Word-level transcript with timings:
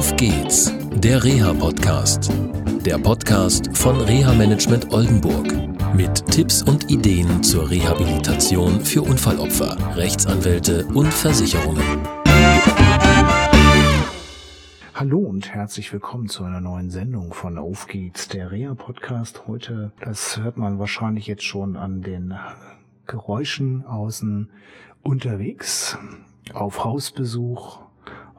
Auf 0.00 0.16
geht's, 0.16 0.72
der 0.94 1.22
Reha-Podcast. 1.22 2.32
Der 2.86 2.96
Podcast 2.96 3.76
von 3.76 4.00
Reha 4.00 4.32
Management 4.32 4.90
Oldenburg. 4.94 5.52
Mit 5.94 6.24
Tipps 6.24 6.62
und 6.62 6.90
Ideen 6.90 7.42
zur 7.42 7.68
Rehabilitation 7.68 8.80
für 8.80 9.02
Unfallopfer, 9.02 9.76
Rechtsanwälte 9.96 10.86
und 10.94 11.12
Versicherungen. 11.12 11.84
Hallo 14.94 15.18
und 15.18 15.52
herzlich 15.52 15.92
willkommen 15.92 16.28
zu 16.28 16.44
einer 16.44 16.62
neuen 16.62 16.88
Sendung 16.88 17.34
von 17.34 17.58
Auf 17.58 17.86
geht's, 17.86 18.26
der 18.26 18.50
Reha-Podcast. 18.50 19.46
Heute, 19.46 19.92
das 20.00 20.38
hört 20.38 20.56
man 20.56 20.78
wahrscheinlich 20.78 21.26
jetzt 21.26 21.44
schon 21.44 21.76
an 21.76 22.00
den 22.00 22.32
Geräuschen 23.06 23.84
außen 23.84 24.48
unterwegs, 25.02 25.98
auf 26.54 26.84
Hausbesuch. 26.84 27.89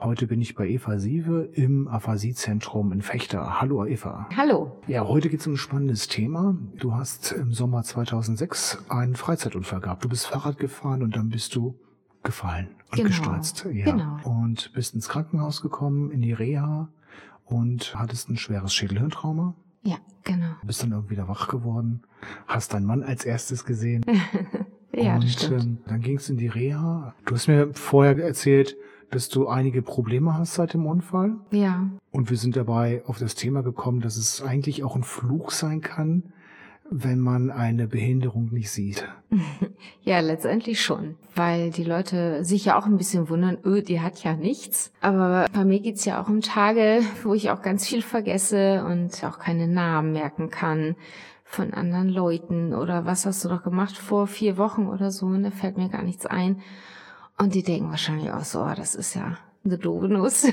Heute 0.04 0.26
bin 0.26 0.42
ich 0.42 0.56
bei 0.56 0.68
Eva 0.68 0.98
Sieve 0.98 1.50
im 1.54 1.88
Aphasiezentrum 1.88 2.92
in 2.92 3.02
Fechter. 3.04 3.62
Hallo 3.62 3.86
Eva. 3.86 4.28
Hallo. 4.36 4.72
Ja, 4.88 5.08
heute 5.08 5.30
geht 5.30 5.42
es 5.42 5.48
um 5.48 5.54
ein 5.54 5.58
spannendes 5.58 6.08
Thema. 6.08 6.58
Du 6.78 6.96
hast 6.96 7.32
im 7.34 7.54
Sommer 7.54 7.84
2006 7.84 8.80
einen 8.90 9.16
Freizeitunfall 9.16 9.80
gehabt. 9.80 10.04
Du 10.04 10.10
bist 10.10 10.26
Fahrrad 10.26 10.58
gefahren 10.58 11.04
und 11.04 11.16
dann 11.16 11.30
bist 11.30 11.56
du 11.56 11.78
gefallen 12.24 12.70
und 12.90 12.98
Genau, 12.98 13.10
gestürzt. 13.10 13.68
Ja. 13.72 13.86
genau. 13.86 14.18
Und 14.24 14.74
bist 14.74 14.96
ins 14.96 15.08
Krankenhaus 15.08 15.62
gekommen, 15.62 16.10
in 16.10 16.22
die 16.22 16.34
Reha 16.34 16.90
und 17.46 17.94
hattest 17.96 18.28
ein 18.30 18.38
schweres 18.38 18.74
Schädelhirntrauma. 18.74 19.54
Ja, 19.84 19.98
genau. 20.24 20.56
Bist 20.64 20.82
dann 20.82 20.92
irgendwie 20.94 21.12
wieder 21.12 21.28
wach 21.28 21.48
geworden, 21.48 22.02
hast 22.48 22.74
deinen 22.74 22.88
Mann 22.88 23.04
als 23.04 23.24
erstes 23.26 23.66
gesehen. 23.66 24.04
Ja, 24.94 25.16
und 25.16 25.24
das 25.24 25.32
stimmt. 25.32 25.64
Ähm, 25.64 25.78
dann 25.88 26.02
ging 26.02 26.18
es 26.18 26.30
in 26.30 26.36
die 26.36 26.50
Reha. 26.50 27.16
Du 27.26 27.34
hast 27.34 27.48
mir 27.48 27.74
vorher 27.74 28.18
erzählt, 28.22 28.76
dass 29.12 29.30
du 29.30 29.48
einige 29.48 29.82
Probleme 29.82 30.34
hast 30.38 30.56
seit 30.56 30.74
dem 30.74 30.86
Unfall. 30.86 31.36
Ja, 31.52 31.90
Und 32.12 32.30
wir 32.30 32.38
sind 32.38 32.56
dabei 32.56 33.04
auf 33.06 33.20
das 33.20 33.36
Thema 33.36 33.62
gekommen, 33.62 34.02
dass 34.02 34.18
es 34.18 34.42
eigentlich 34.42 34.84
auch 34.84 34.96
ein 34.96 35.04
Fluch 35.04 35.52
sein 35.52 35.82
kann, 35.82 36.34
wenn 36.90 37.20
man 37.20 37.52
eine 37.52 37.88
Behinderung 37.88 38.50
nicht 38.52 38.70
sieht. 38.70 39.08
ja, 40.04 40.20
letztendlich 40.20 40.82
schon. 40.82 41.16
Weil 41.36 41.72
die 41.72 41.86
Leute 41.86 42.44
sich 42.44 42.66
ja 42.66 42.78
auch 42.78 42.86
ein 42.86 42.98
bisschen 42.98 43.30
wundern, 43.30 43.58
öh, 43.64 43.82
die 43.82 44.02
hat 44.02 44.24
ja 44.24 44.36
nichts. 44.36 44.92
Aber 45.00 45.46
bei 45.54 45.64
mir 45.64 45.80
geht's 45.80 46.04
ja 46.04 46.22
auch 46.22 46.28
um 46.28 46.42
Tage, 46.42 47.02
wo 47.24 47.34
ich 47.34 47.50
auch 47.50 47.62
ganz 47.62 47.88
viel 47.88 48.02
vergesse 48.02 48.84
und 48.86 49.24
auch 49.24 49.40
keine 49.40 49.68
Namen 49.68 50.12
merken 50.12 50.50
kann 50.50 50.96
von 51.44 51.74
anderen 51.74 52.08
Leuten 52.08 52.74
oder 52.74 53.06
was 53.06 53.26
hast 53.26 53.44
du 53.44 53.50
doch 53.50 53.62
gemacht 53.62 53.98
vor 53.98 54.26
vier 54.26 54.58
Wochen 54.58 54.88
oder 54.88 55.12
so, 55.12 55.26
und 55.26 55.44
da 55.44 55.52
fällt 55.52 55.78
mir 55.78 55.90
gar 55.90 56.04
nichts 56.04 56.26
ein. 56.26 56.62
Und 57.42 57.56
die 57.56 57.64
denken 57.64 57.90
wahrscheinlich 57.90 58.30
auch 58.32 58.44
so, 58.44 58.62
oh, 58.62 58.74
das 58.76 58.94
ist 58.94 59.16
ja 59.16 59.36
eine 59.66 59.80
doofe 59.80 60.08
Nuss. 60.08 60.46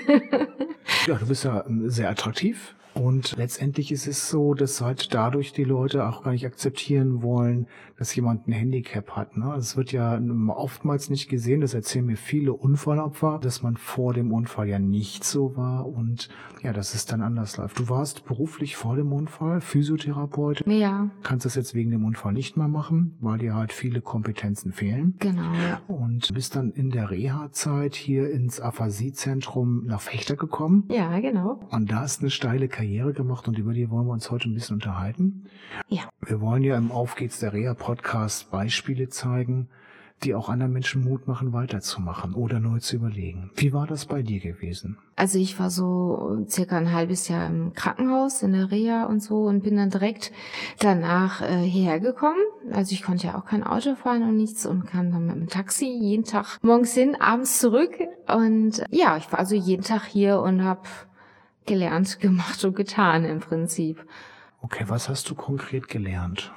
Ja, 1.07 1.17
du 1.17 1.27
bist 1.27 1.45
ja 1.45 1.65
ähm, 1.67 1.91
sehr 1.91 2.09
attraktiv. 2.09 2.75
Und 2.99 3.37
letztendlich 3.37 3.93
ist 3.93 4.07
es 4.07 4.29
so, 4.29 4.55
dass 4.55 4.81
halt 4.81 5.15
dadurch 5.15 5.53
die 5.53 5.65
Leute 5.65 6.07
auch 6.07 6.25
gar 6.25 6.33
nicht 6.33 6.47
akzeptieren 6.47 7.23
wollen, 7.23 7.67
dass 7.97 8.15
jemand 8.15 8.49
ein 8.49 8.53
Handicap 8.53 9.13
hat. 9.13 9.37
Ne? 9.37 9.55
Es 9.57 9.77
wird 9.77 9.93
ja 9.93 10.21
oftmals 10.49 11.09
nicht 11.09 11.29
gesehen, 11.29 11.61
das 11.61 11.75
erzählen 11.75 12.07
mir 12.07 12.17
viele 12.17 12.53
Unfallopfer, 12.53 13.39
dass 13.41 13.63
man 13.63 13.77
vor 13.77 14.15
dem 14.15 14.33
Unfall 14.33 14.69
ja 14.69 14.79
nicht 14.79 15.25
so 15.25 15.57
war 15.57 15.87
und 15.87 16.29
ja, 16.63 16.73
dass 16.73 16.95
es 16.95 17.07
dann 17.07 17.23
anders 17.23 17.57
läuft. 17.57 17.79
Du 17.79 17.89
warst 17.89 18.25
beruflich 18.25 18.75
vor 18.75 18.97
dem 18.97 19.13
Unfall 19.13 19.61
Physiotherapeut, 19.61 20.67
ja, 20.67 21.09
kannst 21.23 21.47
das 21.47 21.55
jetzt 21.55 21.75
wegen 21.75 21.91
dem 21.91 22.05
Unfall 22.05 22.33
nicht 22.33 22.57
mehr 22.57 22.67
machen, 22.67 23.17
weil 23.21 23.39
dir 23.39 23.55
halt 23.55 23.73
viele 23.73 24.01
Kompetenzen 24.01 24.73
fehlen. 24.73 25.15
genau. 25.21 25.53
Und 25.87 26.35
bist 26.35 26.57
dann 26.57 26.73
in 26.73 26.91
der 26.91 27.11
Reha-Zeit 27.11 27.95
hier 27.95 28.31
ins 28.31 28.61
Aphasie-Zentrum 28.61 29.85
nach 29.87 30.01
Fechter 30.01 30.35
gekommen. 30.35 30.85
Ja, 30.91 31.21
genau. 31.21 31.61
Und 31.71 31.91
da 31.93 32.03
du 32.09 32.23
eine 32.23 32.31
steile 32.31 32.67
Karriere 32.67 32.88
gemacht 32.97 33.47
und 33.49 33.59
über 33.59 33.73
die 33.73 33.91
wollen 33.91 34.07
wir 34.07 34.13
uns 34.13 34.31
heute 34.31 34.49
ein 34.49 34.55
bisschen 34.55 34.75
unterhalten. 34.75 35.45
Ja. 35.89 36.03
Wir 36.21 36.41
wollen 36.41 36.63
ja 36.63 36.77
im 36.77 36.91
Auf 36.91 37.15
geht's 37.15 37.41
der 37.41 37.53
Reha 37.53 37.75
Podcast 37.75 38.51
Beispiele 38.51 39.09
zeigen, 39.09 39.69
die 40.25 40.35
auch 40.35 40.49
anderen 40.49 40.73
Menschen 40.73 41.05
Mut 41.05 41.29
machen, 41.29 41.53
weiterzumachen 41.53 42.35
oder 42.35 42.59
neu 42.59 42.81
zu 42.81 42.97
überlegen. 42.97 43.51
Wie 43.55 43.73
war 43.73 43.87
das 43.87 44.07
bei 44.07 44.23
dir 44.23 44.41
gewesen? 44.41 44.99
Also 45.15 45.39
ich 45.39 45.59
war 45.59 45.71
so 45.71 46.45
circa 46.49 46.77
ein 46.77 46.93
halbes 46.93 47.29
Jahr 47.29 47.47
im 47.47 47.73
Krankenhaus, 47.73 48.43
in 48.43 48.53
der 48.53 48.71
Reha 48.71 49.05
und 49.05 49.23
so 49.23 49.45
und 49.45 49.63
bin 49.63 49.77
dann 49.77 49.91
direkt 49.91 50.33
danach 50.81 51.41
äh, 51.43 51.63
hierher 51.63 52.01
gekommen. 52.01 52.41
Also 52.73 52.93
ich 52.93 53.03
konnte 53.03 53.29
ja 53.29 53.39
auch 53.39 53.45
kein 53.45 53.63
Auto 53.63 53.95
fahren 53.95 54.23
und 54.23 54.37
nichts 54.37 54.67
und 54.67 54.87
kam 54.87 55.13
dann 55.13 55.27
mit 55.27 55.37
dem 55.37 55.49
Taxi 55.49 55.87
jeden 55.87 56.25
Tag 56.25 56.59
morgens 56.63 56.95
hin, 56.95 57.17
abends 57.21 57.61
zurück. 57.61 57.93
Und 58.29 58.85
ja, 58.91 59.17
ich 59.17 59.31
war 59.31 59.39
also 59.39 59.55
jeden 59.55 59.83
Tag 59.83 60.05
hier 60.05 60.41
und 60.41 60.65
habe 60.65 60.83
gelernt, 61.69 62.19
gemacht 62.21 62.65
und 62.65 62.75
getan 62.75 63.25
im 63.25 63.41
Prinzip. 63.41 64.05
Okay, 64.61 64.85
was 64.89 65.09
hast 65.09 65.31
du 65.31 65.35
konkret 65.35 65.89
gelernt? 65.89 66.53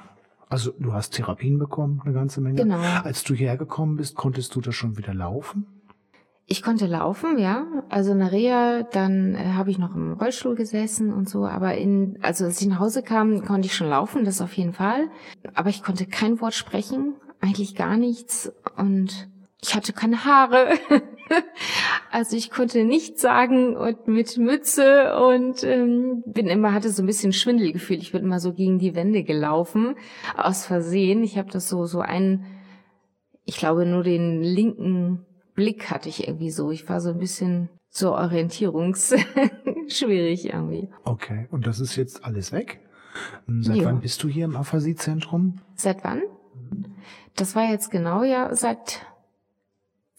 Also 0.48 0.72
du 0.78 0.92
hast 0.92 1.10
Therapien 1.10 1.58
bekommen, 1.58 2.02
eine 2.04 2.12
ganze 2.12 2.40
Menge. 2.40 2.56
Genau. 2.56 2.78
Als 2.78 3.24
du 3.24 3.32
hierher 3.32 3.56
gekommen 3.56 3.96
bist, 3.96 4.16
konntest 4.16 4.54
du 4.54 4.60
da 4.60 4.72
schon 4.72 4.98
wieder 4.98 5.14
laufen? 5.14 5.66
Ich 6.46 6.62
konnte 6.62 6.86
laufen, 6.86 7.38
ja. 7.38 7.64
Also 7.88 8.12
in 8.12 8.18
der 8.18 8.32
Reha, 8.32 8.82
dann 8.82 9.34
äh, 9.34 9.52
habe 9.54 9.70
ich 9.70 9.78
noch 9.78 9.94
im 9.94 10.12
Rollstuhl 10.12 10.54
gesessen 10.54 11.12
und 11.12 11.28
so. 11.28 11.46
Aber 11.46 11.76
in, 11.76 12.18
also 12.20 12.44
als 12.44 12.60
ich 12.60 12.68
nach 12.68 12.80
Hause 12.80 13.02
kam, 13.02 13.44
konnte 13.46 13.66
ich 13.66 13.74
schon 13.74 13.88
laufen, 13.88 14.24
das 14.24 14.42
auf 14.42 14.52
jeden 14.54 14.74
Fall. 14.74 15.08
Aber 15.54 15.70
ich 15.70 15.82
konnte 15.82 16.04
kein 16.04 16.40
Wort 16.40 16.52
sprechen, 16.52 17.14
eigentlich 17.40 17.74
gar 17.74 17.96
nichts. 17.96 18.52
Und 18.76 19.30
ich 19.62 19.74
hatte 19.74 19.92
keine 19.92 20.24
Haare. 20.24 20.74
also 22.12 22.36
ich 22.36 22.50
konnte 22.50 22.84
nichts 22.84 23.22
sagen 23.22 23.74
und 23.76 24.06
mit 24.06 24.36
Mütze 24.36 25.16
und 25.16 25.64
ähm, 25.64 26.22
bin 26.26 26.46
immer, 26.46 26.74
hatte 26.74 26.90
so 26.90 27.02
ein 27.02 27.06
bisschen 27.06 27.32
Schwindelgefühl. 27.32 27.96
Ich 27.96 28.12
bin 28.12 28.22
immer 28.22 28.38
so 28.38 28.52
gegen 28.52 28.78
die 28.78 28.94
Wände 28.94 29.24
gelaufen, 29.24 29.96
aus 30.36 30.66
Versehen. 30.66 31.22
Ich 31.24 31.38
habe 31.38 31.50
das 31.50 31.68
so, 31.70 31.86
so 31.86 32.00
einen, 32.00 32.44
ich 33.44 33.56
glaube 33.56 33.86
nur 33.86 34.02
den 34.02 34.42
linken 34.42 35.24
Blick 35.54 35.90
hatte 35.90 36.10
ich 36.10 36.28
irgendwie 36.28 36.50
so. 36.50 36.70
Ich 36.70 36.86
war 36.88 37.00
so 37.00 37.10
ein 37.10 37.18
bisschen 37.18 37.70
so 37.88 38.12
orientierungsschwierig 38.12 40.46
irgendwie. 40.52 40.88
Okay, 41.04 41.48
und 41.50 41.66
das 41.66 41.80
ist 41.80 41.96
jetzt 41.96 42.24
alles 42.24 42.52
weg? 42.52 42.80
Seit 43.60 43.76
Ja. 43.76 43.84
wann 43.86 44.00
bist 44.00 44.22
du 44.22 44.28
hier 44.28 44.44
im 44.46 44.56
Aphasie-Zentrum? 44.56 45.60
Seit 45.74 46.02
wann? 46.04 46.22
Das 47.36 47.54
war 47.56 47.70
jetzt 47.70 47.90
genau 47.90 48.22
ja 48.22 48.54
seit 48.54 49.04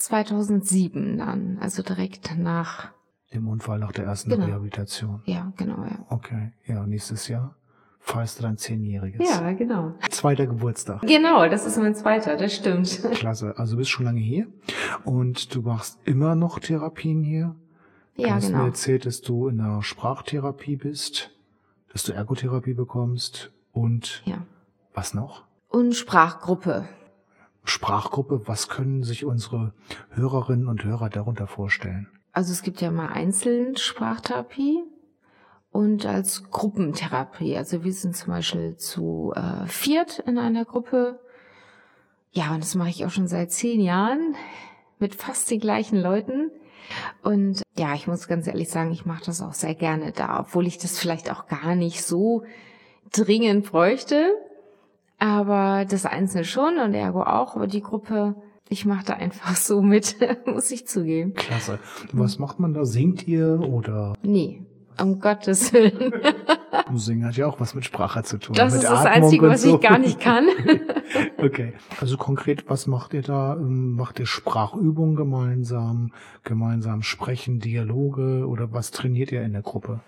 2007 0.03 1.17
dann, 1.17 1.57
also 1.59 1.81
direkt 1.83 2.37
nach, 2.37 2.91
Im 3.29 3.47
Unfall 3.47 3.79
nach 3.79 3.91
der 3.91 4.05
ersten 4.05 4.29
Genau. 4.29 4.45
Rehabilitation. 4.45 5.21
ja, 5.25 5.51
genau, 5.57 5.83
ja. 5.83 6.05
Okay, 6.09 6.51
ja, 6.65 6.85
nächstes 6.85 7.27
Jahr 7.27 7.55
feierst 7.99 8.37
du 8.39 8.43
dein 8.43 8.57
Zehnjähriges. 8.57 9.27
Ja, 9.27 9.53
genau. 9.53 9.93
Zweiter 10.09 10.45
Geburtstag. 10.45 11.01
Genau, 11.01 11.47
das 11.47 11.65
ist 11.65 11.77
mein 11.77 11.95
zweiter, 11.95 12.35
das 12.35 12.53
stimmt. 12.53 13.01
Klasse. 13.13 13.53
Also 13.57 13.73
du 13.73 13.77
bist 13.79 13.89
schon 13.91 14.05
lange 14.05 14.19
hier 14.19 14.47
und 15.05 15.55
du 15.55 15.61
machst 15.61 15.99
immer 16.05 16.35
noch 16.35 16.59
Therapien 16.59 17.23
hier. 17.23 17.55
Du 18.15 18.23
Ja, 18.23 18.35
hast 18.35 18.43
mir 18.49 18.51
genau. 18.51 18.65
erzählt, 18.65 19.05
dass 19.05 19.21
du 19.21 19.47
in 19.47 19.57
der 19.57 19.81
Sprachtherapie 19.81 20.75
bist, 20.75 21.31
dass 21.91 22.03
du 22.03 22.11
Ergotherapie 22.11 22.73
bekommst 22.73 23.51
und 23.71 24.21
Ja. 24.25 24.45
was 24.93 25.13
noch? 25.13 25.45
Und 25.69 25.95
Sprachgruppe. 25.95 26.87
Sprachgruppe. 27.63 28.47
Was 28.47 28.69
können 28.69 29.03
sich 29.03 29.25
unsere 29.25 29.73
Hörerinnen 30.11 30.67
und 30.67 30.83
Hörer 30.83 31.09
darunter 31.09 31.47
vorstellen? 31.47 32.07
Also 32.31 32.51
es 32.51 32.63
gibt 32.63 32.81
ja 32.81 32.91
mal 32.91 33.07
einzeln 33.07 33.77
Sprachtherapie 33.77 34.83
und 35.71 36.05
als 36.05 36.49
Gruppentherapie. 36.49 37.55
Also 37.57 37.83
wir 37.83 37.93
sind 37.93 38.15
zum 38.15 38.33
Beispiel 38.33 38.75
zu 38.77 39.33
äh, 39.35 39.67
viert 39.67 40.19
in 40.19 40.37
einer 40.37 40.65
Gruppe. 40.65 41.19
Ja, 42.31 42.53
und 42.53 42.63
das 42.63 42.75
mache 42.75 42.89
ich 42.89 43.05
auch 43.05 43.11
schon 43.11 43.27
seit 43.27 43.51
zehn 43.51 43.79
Jahren 43.79 44.35
mit 44.99 45.15
fast 45.15 45.49
den 45.51 45.59
gleichen 45.59 45.99
Leuten. 45.99 46.51
Und 47.21 47.61
ja, 47.77 47.93
ich 47.93 48.07
muss 48.07 48.27
ganz 48.27 48.47
ehrlich 48.47 48.69
sagen, 48.69 48.91
ich 48.91 49.05
mache 49.05 49.25
das 49.25 49.41
auch 49.41 49.53
sehr 49.53 49.75
gerne 49.75 50.11
da, 50.11 50.39
obwohl 50.39 50.67
ich 50.67 50.77
das 50.77 50.99
vielleicht 50.99 51.31
auch 51.31 51.47
gar 51.47 51.75
nicht 51.75 52.03
so 52.03 52.43
dringend 53.11 53.71
bräuchte. 53.71 54.33
Aber 55.23 55.85
das 55.85 56.05
Einzelne 56.05 56.43
schon 56.43 56.79
und 56.79 56.93
Ergo 56.93 57.23
auch. 57.23 57.55
Aber 57.55 57.65
die 57.65 57.79
Gruppe, 57.79 58.35
ich 58.67 58.85
mache 58.85 59.05
da 59.05 59.13
einfach 59.13 59.55
so 59.55 59.81
mit, 59.81 60.17
muss 60.45 60.69
ich 60.69 60.85
zugeben. 60.85 61.33
Klasse. 61.33 61.79
Was 62.11 62.39
macht 62.39 62.59
man 62.59 62.73
da? 62.73 62.83
Singt 62.83 63.25
ihr 63.25 63.61
oder 63.61 64.15
Nee, 64.21 64.63
um 64.99 65.21
Gottes 65.21 65.71
Willen. 65.71 66.11
Singen 66.95 67.25
hat 67.25 67.37
ja 67.37 67.47
auch 67.47 67.61
was 67.61 67.73
mit 67.73 67.85
Sprache 67.85 68.23
zu 68.23 68.37
tun. 68.37 68.53
Das 68.55 68.73
ist 68.73 68.83
das 68.83 69.05
Atmung 69.05 69.23
Einzige, 69.23 69.45
und 69.45 69.51
was 69.51 69.61
so. 69.61 69.75
ich 69.75 69.81
gar 69.81 69.97
nicht 69.97 70.19
kann. 70.19 70.47
Okay. 71.37 71.73
Also 71.99 72.17
konkret, 72.17 72.69
was 72.69 72.87
macht 72.87 73.13
ihr 73.13 73.21
da? 73.21 73.55
Ähm, 73.55 73.95
Macht 73.95 74.19
ihr 74.19 74.25
Sprachübungen 74.25 75.15
gemeinsam, 75.15 76.11
gemeinsam 76.43 77.03
sprechen, 77.03 77.59
Dialoge 77.59 78.47
oder 78.47 78.71
was 78.71 78.91
trainiert 78.91 79.31
ihr 79.31 79.43
in 79.43 79.51
der 79.51 79.61
Gruppe? 79.61 79.99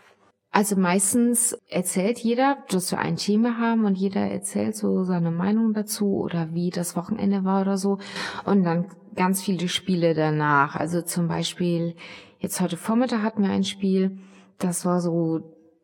Also 0.56 0.78
meistens 0.78 1.52
erzählt 1.68 2.18
jeder, 2.20 2.60
dass 2.70 2.90
wir 2.90 3.00
ein 3.00 3.18
Thema 3.18 3.58
haben 3.58 3.84
und 3.84 3.96
jeder 3.96 4.22
erzählt 4.22 4.78
so 4.78 5.04
seine 5.04 5.30
Meinung 5.30 5.74
dazu 5.74 6.16
oder 6.16 6.54
wie 6.54 6.70
das 6.70 6.96
Wochenende 6.96 7.44
war 7.44 7.60
oder 7.60 7.78
so. 7.78 7.98
Und 8.46 8.64
dann 8.64 8.86
ganz 9.18 9.42
viele 9.42 9.68
Spiele 9.68 10.14
danach. 10.14 10.78
Also 10.78 11.02
zum 11.02 11.28
Beispiel, 11.28 11.98
jetzt 12.40 12.62
heute 12.62 12.78
Vormittag 12.78 13.22
hatten 13.22 13.44
wir 13.44 13.50
ein 13.50 13.66
Spiel, 13.66 14.18
das 14.58 14.86
war 14.86 15.02
so 15.02 15.42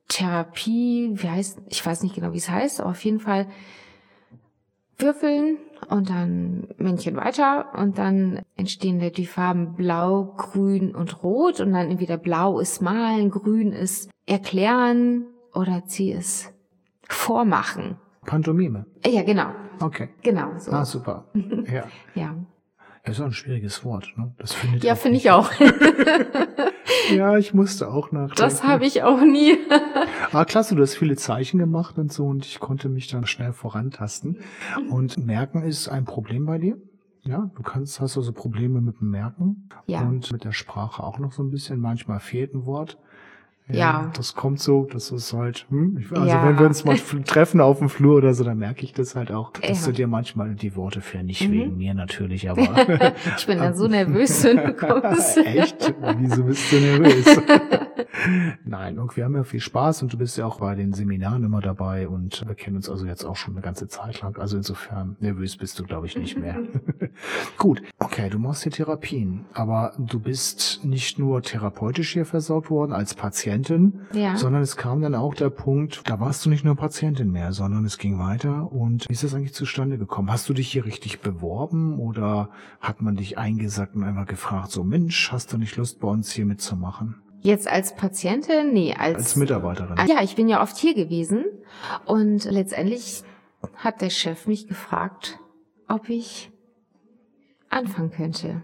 Therapie, 0.07 1.09
wie 1.15 1.29
heißt, 1.29 1.59
ich 1.67 1.85
weiß 1.85 2.03
nicht 2.03 2.15
genau, 2.15 2.31
wie 2.31 2.37
es 2.37 2.49
heißt, 2.49 2.79
aber 2.79 2.91
auf 2.91 3.03
jeden 3.03 3.19
Fall 3.19 3.47
würfeln 4.97 5.57
und 5.91 6.09
dann 6.09 6.67
Männchen 6.77 7.17
weiter 7.17 7.73
und 7.77 7.97
dann 7.97 8.39
entstehen 8.55 8.99
da 8.99 9.09
die 9.09 9.25
Farben 9.25 9.75
blau, 9.75 10.33
grün 10.37 10.95
und 10.95 11.21
rot 11.21 11.59
und 11.59 11.73
dann 11.73 11.91
entweder 11.91 12.17
blau 12.17 12.59
ist 12.59 12.81
malen, 12.81 13.29
grün 13.29 13.73
ist 13.73 14.09
erklären 14.25 15.25
oder 15.53 15.83
sie 15.85 16.13
es 16.13 16.51
vormachen. 17.09 17.97
Pantomime. 18.25 18.85
Ja, 19.05 19.23
genau. 19.23 19.47
Okay. 19.81 20.09
Genau. 20.23 20.57
So. 20.57 20.71
Ah, 20.71 20.85
super. 20.85 21.25
Ja. 21.71 21.83
ja. 22.15 22.35
Das 23.03 23.15
ist 23.15 23.21
auch 23.21 23.25
ein 23.25 23.33
schwieriges 23.33 23.83
Wort, 23.83 24.13
ne? 24.15 24.33
Das 24.37 24.53
findet 24.53 24.83
ja, 24.83 24.95
finde 24.95 25.17
ich 25.17 25.31
auch. 25.31 25.51
ja, 27.11 27.37
ich 27.37 27.53
musste 27.53 27.89
auch 27.89 28.11
nachdenken. 28.11 28.35
Das 28.41 28.63
habe 28.63 28.85
ich 28.85 29.01
auch 29.03 29.21
nie. 29.21 29.57
Aber 30.31 30.45
klasse, 30.45 30.75
du 30.75 30.81
hast 30.83 30.95
viele 30.95 31.15
Zeichen 31.15 31.57
gemacht 31.57 31.97
und 31.97 32.13
so 32.13 32.25
und 32.25 32.45
ich 32.45 32.59
konnte 32.59 32.89
mich 32.89 33.07
dann 33.07 33.25
schnell 33.25 33.53
vorantasten. 33.53 34.39
Und 34.89 35.17
Merken 35.17 35.63
ist 35.63 35.87
ein 35.89 36.05
Problem 36.05 36.45
bei 36.45 36.57
dir? 36.59 36.77
Ja, 37.23 37.51
du 37.55 37.61
kannst, 37.61 37.99
hast 38.01 38.17
also 38.17 38.33
Probleme 38.33 38.81
mit 38.81 38.99
dem 38.99 39.09
Merken 39.11 39.69
Ja. 39.85 40.01
und 40.01 40.31
mit 40.31 40.43
der 40.43 40.53
Sprache 40.53 41.03
auch 41.03 41.19
noch 41.19 41.31
so 41.31 41.43
ein 41.43 41.51
bisschen. 41.51 41.79
Manchmal 41.79 42.19
fehlt 42.19 42.53
ein 42.53 42.65
Wort. 42.65 42.97
Ja. 43.69 44.11
Das 44.17 44.35
kommt 44.35 44.59
so, 44.59 44.85
das 44.91 45.11
ist 45.11 45.31
halt, 45.33 45.65
hm, 45.69 45.97
ich, 45.99 46.11
also 46.11 46.25
Ja. 46.27 46.43
wenn 46.43 46.59
wir 46.59 46.65
uns 46.65 46.83
mal 46.83 46.97
treffen 47.25 47.61
auf 47.61 47.79
dem 47.79 47.87
Flur 47.89 48.17
oder 48.17 48.33
so, 48.33 48.43
dann 48.43 48.57
merke 48.57 48.83
ich 48.83 48.91
das 48.93 49.15
halt 49.15 49.31
auch, 49.31 49.51
dass 49.53 49.81
Ja. 49.81 49.87
du 49.87 49.93
dir 49.93 50.07
manchmal 50.07 50.55
die 50.55 50.75
Worte 50.75 50.99
fehlen. 51.01 51.27
Nicht 51.27 51.47
Mhm. 51.47 51.53
wegen 51.53 51.77
mir 51.77 51.93
natürlich, 51.93 52.49
aber 52.49 52.61
Ich 53.37 53.45
bin 53.47 53.59
dann 53.59 53.73
so 53.75 53.87
nervös, 53.87 54.43
wenn 54.43 54.57
du 54.57 54.73
kommst. 54.73 55.37
Echt? 55.37 55.93
Wieso 56.17 56.43
bist 56.43 56.71
du 56.71 56.79
nervös? 56.79 57.41
Nein, 58.65 58.99
und 58.99 59.15
wir 59.17 59.25
haben 59.25 59.35
ja 59.35 59.43
viel 59.43 59.59
Spaß 59.59 60.01
und 60.03 60.13
du 60.13 60.17
bist 60.17 60.37
ja 60.37 60.45
auch 60.45 60.59
bei 60.59 60.75
den 60.75 60.93
Seminaren 60.93 61.43
immer 61.43 61.61
dabei 61.61 62.07
und 62.07 62.45
wir 62.47 62.55
kennen 62.55 62.75
uns 62.77 62.89
also 62.89 63.05
jetzt 63.05 63.23
auch 63.23 63.35
schon 63.35 63.53
eine 63.53 63.61
ganze 63.61 63.87
Zeit 63.87 64.21
lang. 64.21 64.37
Also 64.37 64.57
insofern 64.57 65.15
nervös 65.19 65.57
bist 65.57 65.79
du, 65.79 65.83
glaube 65.83 66.07
ich, 66.07 66.17
nicht 66.17 66.37
mehr. 66.37 66.57
Gut, 67.57 67.81
okay, 67.99 68.29
du 68.29 68.39
machst 68.39 68.63
hier 68.63 68.71
Therapien, 68.71 69.45
aber 69.53 69.93
du 69.97 70.19
bist 70.19 70.81
nicht 70.83 71.19
nur 71.19 71.41
therapeutisch 71.41 72.13
hier 72.13 72.25
versorgt 72.25 72.69
worden 72.69 72.93
als 72.93 73.13
Patientin, 73.13 74.01
Ja. 74.13 74.35
sondern 74.35 74.61
es 74.61 74.77
kam 74.77 75.01
dann 75.01 75.15
auch 75.15 75.33
der 75.33 75.49
Punkt, 75.49 76.01
da 76.09 76.19
warst 76.19 76.45
du 76.45 76.49
nicht 76.49 76.63
nur 76.65 76.75
Patientin 76.75 77.31
mehr, 77.31 77.51
sondern 77.53 77.85
es 77.85 77.97
ging 77.97 78.19
weiter. 78.19 78.71
Und 78.71 79.07
wie 79.09 79.13
ist 79.13 79.23
das 79.23 79.33
eigentlich 79.33 79.53
zustande 79.53 79.97
gekommen? 79.97 80.31
Hast 80.31 80.47
du 80.49 80.53
dich 80.53 80.71
hier 80.71 80.85
richtig 80.85 81.21
beworben 81.21 81.99
oder 81.99 82.49
hat 82.79 83.01
man 83.01 83.15
dich 83.15 83.37
eingesackt 83.37 83.95
und 83.95 84.03
einfach 84.03 84.25
gefragt, 84.27 84.71
so 84.71 84.83
Mensch, 84.83 85.31
hast 85.31 85.53
du 85.53 85.57
nicht 85.57 85.75
Lust 85.77 85.99
bei 85.99 86.07
uns 86.07 86.31
hier 86.31 86.45
mitzumachen? 86.45 87.15
Jetzt 87.41 87.67
als 87.67 87.95
Patientin? 87.95 88.71
Nee, 88.73 88.93
als, 88.97 89.15
Als 89.15 89.35
Mitarbeiterin. 89.35 89.97
Ja, 90.07 90.21
ich 90.23 90.35
bin 90.35 90.47
ja 90.47 90.61
oft 90.61 90.77
hier 90.77 90.93
gewesen 90.93 91.45
und 92.05 92.45
letztendlich 92.45 93.23
hat 93.75 94.01
der 94.01 94.09
Chef 94.11 94.47
mich 94.47 94.67
gefragt, 94.67 95.39
ob 95.87 96.07
ich 96.09 96.51
anfangen 97.69 98.11
könnte. 98.11 98.61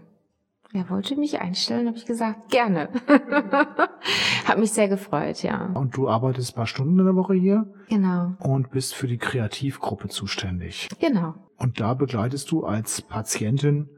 Er 0.74 0.90
wollte 0.90 1.16
mich 1.16 1.40
einstellen, 1.40 1.86
habe 1.88 1.96
ich 1.96 2.04
gesagt, 2.04 2.50
gerne. 2.50 2.90
Hat 4.44 4.58
mich 4.58 4.70
sehr 4.72 4.86
gefreut, 4.88 5.42
ja. 5.42 5.70
Und 5.72 5.96
du 5.96 6.10
arbeitest 6.10 6.52
ein 6.52 6.56
paar 6.56 6.66
Stunden 6.66 6.98
in 6.98 7.06
der 7.06 7.16
Woche 7.16 7.32
hier 7.32 7.72
Genau, 7.88 8.34
und 8.38 8.70
bist 8.70 8.94
für 8.94 9.06
die 9.06 9.16
Kreativgruppe 9.16 10.08
zuständig. 10.08 10.88
genau. 11.00 11.34
Und 11.56 11.80
da 11.80 11.94
begleitest 11.94 12.50
du 12.50 12.64
als 12.64 13.00
Patientin 13.00 13.88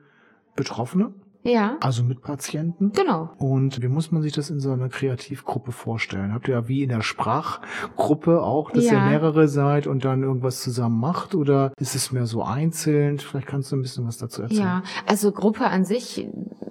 Betroffene, 0.55 1.13
Ja, 1.43 1.77
also 1.81 2.03
Mitpatienten. 2.03 2.93
genau. 2.93 3.31
Und 3.39 3.81
wie 3.83 3.89
muss 3.89 4.13
man 4.13 4.21
sich 4.23 4.33
das 4.33 4.51
in 4.51 4.61
so 4.61 4.73
einer 4.73 4.89
Kreativgruppe 4.89 5.73
vorstellen? 5.73 6.35
Habt 6.35 6.49
ihr 6.49 6.55
ja 6.55 6.69
wie 6.69 6.83
in 6.83 6.91
der 6.91 7.03
Sprachgruppe 7.03 8.43
auch, 8.43 8.71
dass 8.71 8.85
ihr 8.85 8.93
Ja. 8.95 9.07
mehrere 9.09 9.49
seid 9.49 9.87
und 9.87 10.05
dann 10.05 10.23
irgendwas 10.23 10.61
zusammen 10.63 10.99
macht? 11.01 11.35
Oder 11.35 11.73
ist 11.81 11.95
es 11.95 12.13
mehr 12.13 12.27
so 12.27 12.43
einzeln? 12.43 13.19
Vielleicht 13.19 13.47
kannst 13.47 13.73
du 13.73 13.77
ein 13.77 13.83
bisschen 13.83 14.07
was 14.07 14.19
dazu 14.19 14.43
erzählen. 14.43 14.61
Ja, 14.61 14.83
also 15.07 15.33
Gruppe 15.33 15.67
an 15.67 15.85
sich 15.85 16.27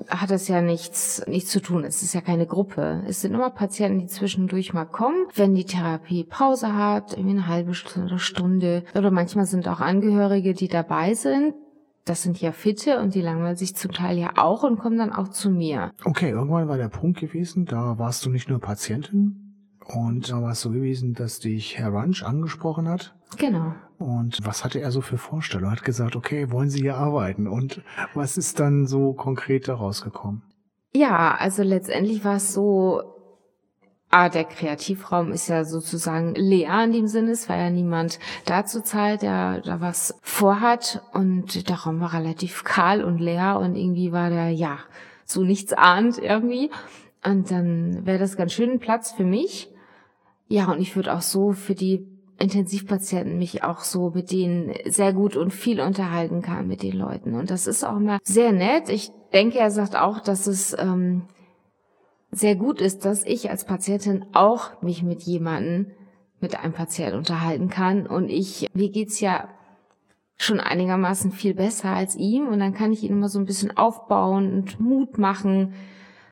hat 0.10 0.32
es 0.32 0.48
ja 0.48 0.62
nichts, 0.62 1.24
nichts 1.28 1.52
zu 1.52 1.62
tun. 1.62 1.84
Es 1.84 2.02
ist 2.02 2.14
ja 2.14 2.22
keine 2.22 2.48
Gruppe. 2.48 3.04
Es 3.08 3.22
sind 3.22 3.34
immer 3.34 3.50
Patienten, 3.52 4.00
die 4.00 4.08
zwischendurch 4.08 4.74
mal 4.74 4.86
kommen, 4.86 5.28
wenn 5.36 5.54
die 5.54 5.66
Therapie 5.66 6.24
Pause 6.24 6.76
hat, 6.76 7.14
irgendwie 7.14 7.38
eine 7.38 7.48
halbe 7.48 7.74
Stunde, 7.74 8.18
Stunde. 8.20 8.84
Oder 8.96 9.12
manchmal 9.12 9.46
sind 9.46 9.68
auch 9.68 9.82
Angehörige, 9.82 10.54
die 10.54 10.68
dabei 10.68 11.14
sind. 11.14 11.54
Das 12.06 12.24
sind 12.24 12.42
ja 12.42 12.52
Fitte 12.52 13.00
und 13.00 13.14
die 13.14 13.22
langweilen 13.22 13.56
sich 13.56 13.76
zum 13.76 13.92
Teil 13.92 14.18
ja 14.18 14.32
auch 14.38 14.64
und 14.64 14.80
kommen 14.80 14.98
dann 14.98 15.12
auch 15.12 15.28
zu 15.28 15.50
mir. 15.50 15.92
Okay, 16.06 16.32
irgendwann 16.32 16.68
war 16.68 16.78
der 16.78 16.90
Punkt 16.90 17.20
gewesen, 17.20 17.66
da 17.66 18.00
warst 18.00 18.26
du 18.26 18.30
nicht 18.30 18.50
nur 18.50 18.60
Patientin 18.60 19.50
und 19.86 20.32
da 20.32 20.42
war 20.42 20.52
es 20.52 20.62
so 20.62 20.72
gewesen, 20.72 21.14
dass 21.14 21.40
dich 21.40 21.78
Herr 21.78 21.90
Runch 21.90 22.24
angesprochen 22.24 22.88
hat. 22.88 23.16
Genau. 23.38 23.74
Und 23.98 24.40
was 24.44 24.64
hatte 24.64 24.80
er 24.80 24.92
so 24.92 25.02
für 25.02 25.18
Vorstellungen? 25.18 25.72
Er 25.72 25.78
hat 25.78 25.84
gesagt, 25.84 26.16
okay, 26.16 26.52
wollen 26.52 26.70
Sie 26.70 26.82
hier 26.82 26.98
arbeiten? 26.98 27.48
Und 27.48 27.82
was 28.14 28.38
ist 28.38 28.60
dann 28.60 28.88
so 28.88 29.14
konkret 29.14 29.68
daraus 29.68 30.04
gekommen? 30.04 30.44
Ja, 30.94 31.36
also 31.36 31.64
letztendlich 31.64 32.24
war 32.24 32.38
es 32.38 32.54
so, 32.54 33.04
ah, 34.10 34.30
der 34.30 34.44
Kreativraum 34.44 35.32
ist 35.32 35.48
ja 35.48 35.64
sozusagen 35.64 36.36
leer 36.36 36.84
in 36.84 36.92
dem 36.92 37.08
Sinne. 37.08 37.32
Es 37.32 37.48
war 37.50 37.58
ja 37.58 37.70
niemand 37.70 38.20
da 38.46 38.66
zur 38.66 38.84
Zeit, 38.84 39.22
der 39.22 39.62
da 39.62 39.82
was 39.82 40.18
vorhat. 40.22 41.02
Und 41.14 41.70
der 41.70 41.76
Raum 41.78 42.00
war 42.00 42.14
relativ 42.14 42.64
kahl 42.64 43.04
und 43.04 43.20
leer 43.20 43.60
und 43.60 43.76
irgendwie 43.76 44.12
war 44.12 44.30
der, 44.30 44.50
ja, 44.50 44.80
so 45.26 45.44
nichts 45.44 45.74
ahnt 45.74 46.18
irgendwie. 46.18 46.72
Und 47.24 47.52
dann 47.52 48.06
wäre 48.06 48.20
das 48.20 48.38
ganz 48.38 48.54
schön 48.54 48.72
ein 48.72 48.80
Platz 48.80 49.12
für 49.12 49.26
mich. 49.26 49.70
Ja, 50.48 50.72
und 50.72 50.82
ich 50.82 50.96
würde 50.96 51.14
auch 51.14 51.22
so 51.22 51.52
für 51.52 51.76
die 51.76 52.08
Intensivpatienten 52.40 53.38
mich 53.38 53.64
auch 53.64 53.82
so 53.82 54.12
mit 54.16 54.32
denen 54.32 54.74
sehr 54.86 55.14
gut 55.14 55.36
und 55.36 55.52
viel 55.52 55.82
unterhalten 55.82 56.42
kann 56.42 56.68
mit 56.68 56.82
den 56.82 56.98
Leuten. 56.98 57.36
Und 57.36 57.52
das 57.52 57.68
ist 57.68 57.84
auch 57.84 57.98
immer 57.98 58.20
sehr 58.24 58.54
nett. 58.54 58.90
Ich 58.90 59.12
denke, 59.34 59.60
er 59.60 59.70
sagt 59.70 59.96
auch, 59.96 60.20
dass 60.22 60.48
es 60.48 60.76
ähm, 60.80 61.24
sehr 62.32 62.56
gut 62.56 62.82
ist, 62.82 63.06
dass 63.06 63.24
ich 63.24 63.50
als 63.50 63.66
Patientin 63.66 64.26
auch 64.34 64.82
mich 64.82 65.04
mit 65.04 65.24
jemandem, 65.24 65.92
mit 66.40 66.58
einem 66.58 66.74
Patienten 66.74 67.18
unterhalten 67.18 67.70
kann. 67.70 68.08
Und 68.08 68.30
ich, 68.30 68.68
mir 68.74 68.90
geht's 68.90 69.20
ja 69.20 69.50
schon 70.38 70.60
einigermaßen 70.60 71.32
viel 71.32 71.54
besser 71.54 71.90
als 71.90 72.16
ihm. 72.16 72.48
Und 72.48 72.60
dann 72.60 72.74
kann 72.74 72.92
ich 72.92 73.04
ihn 73.04 73.12
immer 73.12 73.30
so 73.30 73.40
ein 73.40 73.46
bisschen 73.46 73.76
aufbauen 73.76 74.54
und 74.54 74.80
Mut 74.80 75.18
machen. 75.18 75.74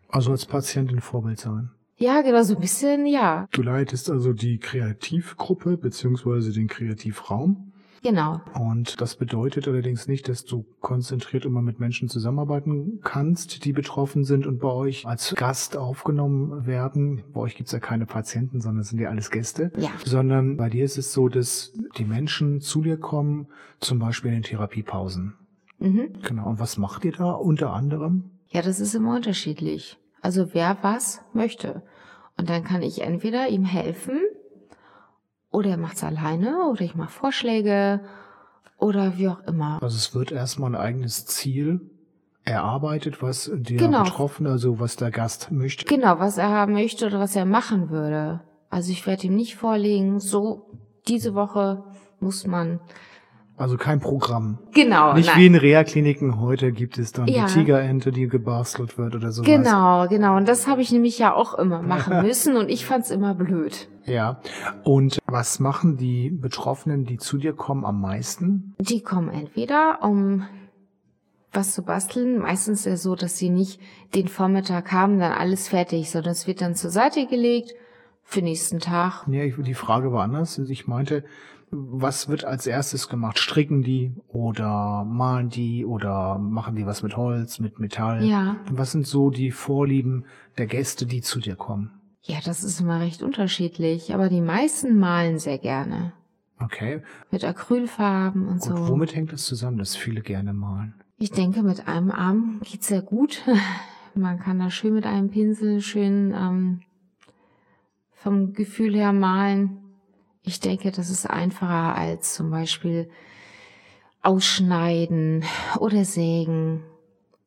Also 0.09 0.31
als 0.31 0.45
Patientin 0.45 1.01
Vorbild 1.01 1.39
sein. 1.39 1.71
Ja, 1.99 2.21
genau, 2.21 2.43
so 2.43 2.53
ein 2.53 2.61
bisschen, 2.61 3.07
ja, 3.07 3.47
Du 3.51 3.63
leitest 3.63 4.11
also 4.11 4.31
die 4.31 4.59
Kreativgruppe 4.59 5.77
beziehungsweise 5.77 6.51
den 6.51 6.67
Kreativraum. 6.67 7.66
Genau. 8.03 8.41
Und 8.53 9.01
das 9.01 9.15
bedeutet 9.15 9.67
allerdings 9.67 10.07
nicht, 10.07 10.29
dass 10.29 10.45
du 10.45 10.65
konzentriert 10.81 11.45
immer 11.45 11.61
mit 11.61 11.79
Menschen 11.79 12.09
zusammenarbeiten 12.09 12.99
kannst, 13.03 13.65
die 13.65 13.73
betroffen 13.73 14.23
sind 14.23 14.45
und 14.47 14.59
bei 14.59 14.69
euch 14.69 15.05
als 15.05 15.33
Gast 15.35 15.77
aufgenommen 15.77 16.65
werden. 16.65 17.23
Bei 17.33 17.41
euch 17.41 17.55
gibt's 17.55 17.71
ja 17.71 17.79
keine 17.79 18.05
Patienten, 18.05 18.61
sondern 18.61 18.81
es 18.81 18.89
sind 18.89 18.99
ja 18.99 19.09
alles 19.09 19.31
Gäste. 19.31 19.71
Ja. 19.77 19.89
Sondern 20.05 20.57
bei 20.57 20.69
dir 20.69 20.85
ist 20.85 20.97
es 20.97 21.13
so, 21.13 21.29
dass 21.29 21.73
die 21.97 22.05
Menschen 22.05 22.61
zu 22.61 22.81
dir 22.81 22.97
kommen, 22.97 23.47
zum 23.79 23.99
Beispiel 23.99 24.29
in 24.29 24.37
den 24.37 24.43
Therapiepausen. 24.43 25.35
Mhm. 25.79 26.13
Genau. 26.23 26.49
Und 26.49 26.59
was 26.59 26.77
macht 26.77 27.05
ihr 27.05 27.11
da 27.11 27.31
unter 27.31 27.73
anderem? 27.73 28.31
Ja, 28.49 28.61
das 28.61 28.79
ist 28.79 28.95
immer 28.95 29.15
unterschiedlich. 29.15 29.97
Also 30.21 30.53
wer 30.53 30.77
was 30.81 31.21
möchte. 31.33 31.83
Und 32.37 32.49
dann 32.49 32.63
kann 32.63 32.81
ich 32.81 33.01
entweder 33.01 33.49
ihm 33.49 33.65
helfen 33.65 34.19
oder 35.57 35.71
er 35.71 35.77
macht's 35.77 36.03
alleine 36.03 36.69
oder 36.69 36.81
ich 36.81 36.93
mache 36.93 37.09
Vorschläge 37.09 38.01
oder 38.77 39.17
wie 39.17 39.27
auch 39.27 39.39
immer. 39.47 39.81
Also 39.81 39.97
es 39.97 40.13
wird 40.13 40.31
erstmal 40.31 40.69
ein 40.75 40.79
eigenes 40.79 41.25
Ziel 41.25 41.81
erarbeitet, 42.43 43.23
was 43.23 43.49
der 43.51 43.77
Genau. 43.77 44.03
Betroffene, 44.03 44.51
also 44.51 44.79
was 44.79 44.97
der 44.97 45.09
Gast 45.09 45.51
möchte. 45.51 45.85
Genau, 45.85 46.19
was 46.19 46.37
er 46.37 46.49
haben 46.49 46.73
möchte 46.73 47.07
oder 47.07 47.19
was 47.19 47.35
er 47.35 47.45
machen 47.45 47.89
würde. 47.89 48.41
Also 48.69 48.91
ich 48.91 49.07
werde 49.07 49.25
ihm 49.25 49.35
nicht 49.35 49.55
vorlegen, 49.55 50.19
so 50.19 50.69
diese 51.07 51.33
Woche 51.33 51.83
muss 52.19 52.45
man. 52.45 52.79
Also 53.57 53.75
kein 53.75 53.99
Programm. 53.99 54.59
Genau, 54.75 55.13
Nicht 55.15 55.29
nein. 55.29 55.39
wie 55.39 55.45
in 55.47 55.55
Reha-Kliniken 55.55 56.39
heute 56.39 56.71
gibt 56.71 56.99
es 56.99 57.11
dann 57.11 57.27
Ja. 57.27 57.47
die 57.47 57.53
Tigerente, 57.53 58.11
die 58.11 58.27
gebastelt 58.27 58.99
wird 58.99 59.15
oder 59.15 59.31
sowas. 59.31 59.47
Genau, 59.49 60.07
genau. 60.07 60.37
Und 60.37 60.47
das 60.47 60.67
habe 60.67 60.81
ich 60.83 60.91
nämlich 60.91 61.17
ja 61.17 61.33
auch 61.33 61.55
immer 61.55 61.81
machen 61.81 62.21
müssen 62.21 62.55
und 62.55 62.69
ich 62.69 62.85
fand's 62.85 63.09
immer 63.09 63.33
blöd. 63.33 63.89
Ja. 64.05 64.39
Und 64.83 65.17
was 65.25 65.59
machen 65.59 65.97
die 65.97 66.29
Betroffenen, 66.29 67.05
die 67.05 67.17
zu 67.17 67.39
dir 67.39 67.53
kommen, 67.53 67.83
am 67.83 67.99
meisten? 67.99 68.75
Die 68.79 69.01
kommen 69.01 69.29
entweder, 69.29 69.99
um 70.03 70.45
was 71.51 71.73
zu 71.73 71.81
basteln. 71.81 72.37
Meistens 72.37 72.85
ist 72.85 72.93
es 72.93 73.03
so, 73.03 73.15
dass 73.15 73.37
sie 73.39 73.49
nicht 73.49 73.79
den 74.13 74.27
Vormittag 74.27 74.91
haben, 74.91 75.17
dann 75.19 75.31
alles 75.31 75.67
fertig, 75.67 76.11
sondern 76.11 76.33
es 76.33 76.45
wird 76.45 76.61
dann 76.61 76.75
zur 76.75 76.91
Seite 76.91 77.25
gelegt, 77.25 77.73
für 78.29 78.41
nächsten 78.41 78.79
Tag. 78.79 79.25
Ja, 79.27 79.41
ich, 79.43 79.55
die 79.57 79.73
Frage 79.73 80.11
war 80.11 80.23
anders. 80.23 80.59
Ich 80.59 80.85
meinte, 80.85 81.23
was 81.69 82.29
wird 82.29 82.45
als 82.45 82.65
erstes 82.65 83.09
gemacht? 83.09 83.39
Stricken 83.39 83.81
die 83.81 84.13
oder 84.27 85.03
malen 85.03 85.49
die 85.49 85.85
oder 85.85 86.37
machen 86.37 86.75
die 86.75 86.85
was 86.85 87.03
mit 87.03 87.17
Holz, 87.17 87.59
mit 87.59 87.79
Metall? 87.79 88.23
Ja. 88.23 88.57
Was 88.71 88.93
sind 88.93 89.05
so 89.05 89.29
die 89.29 89.51
Vorlieben 89.51 90.25
der 90.57 90.67
Gäste, 90.67 91.05
die 91.05 91.21
zu 91.21 91.39
dir 91.39 91.55
kommen? 91.55 91.91
Ja, 92.21 92.37
das 92.43 92.63
ist 92.63 92.79
immer 92.79 92.99
recht 92.99 93.21
unterschiedlich, 93.21 94.13
aber 94.13 94.29
die 94.29 94.41
meisten 94.41 94.97
malen 94.97 95.39
sehr 95.39 95.57
gerne. 95.57 96.13
Okay. 96.59 97.01
Mit 97.31 97.43
Acrylfarben 97.43 98.47
und, 98.47 98.53
Und 98.53 98.61
so. 98.61 98.87
womit 98.87 99.15
hängt 99.15 99.31
das 99.31 99.43
zusammen, 99.43 99.77
dass 99.77 99.95
viele 99.95 100.21
gerne 100.21 100.53
malen? 100.53 100.95
Ich 101.19 101.31
denke, 101.31 101.63
mit 101.63 101.87
einem 101.87 102.11
Arm 102.11 102.61
geht's 102.63 102.87
sehr 102.87 103.01
gut. 103.01 103.43
Man 104.15 104.39
kann 104.39 104.59
da 104.59 104.69
schön 104.69 104.93
mit 104.93 105.05
einem 105.05 105.29
Pinsel 105.29 105.81
schön 105.81 106.33
ähm, 106.35 106.81
vom 108.13 108.53
Gefühl 108.53 108.95
her 108.95 109.13
malen. 109.13 109.86
Ich 110.47 110.61
denke, 110.61 110.91
das 110.91 111.09
ist 111.09 111.29
einfacher 111.29 111.93
als 111.95 112.33
zum 112.33 112.49
Beispiel 112.49 113.09
ausschneiden 114.23 115.43
oder 115.79 116.05
sägen. 116.05 116.83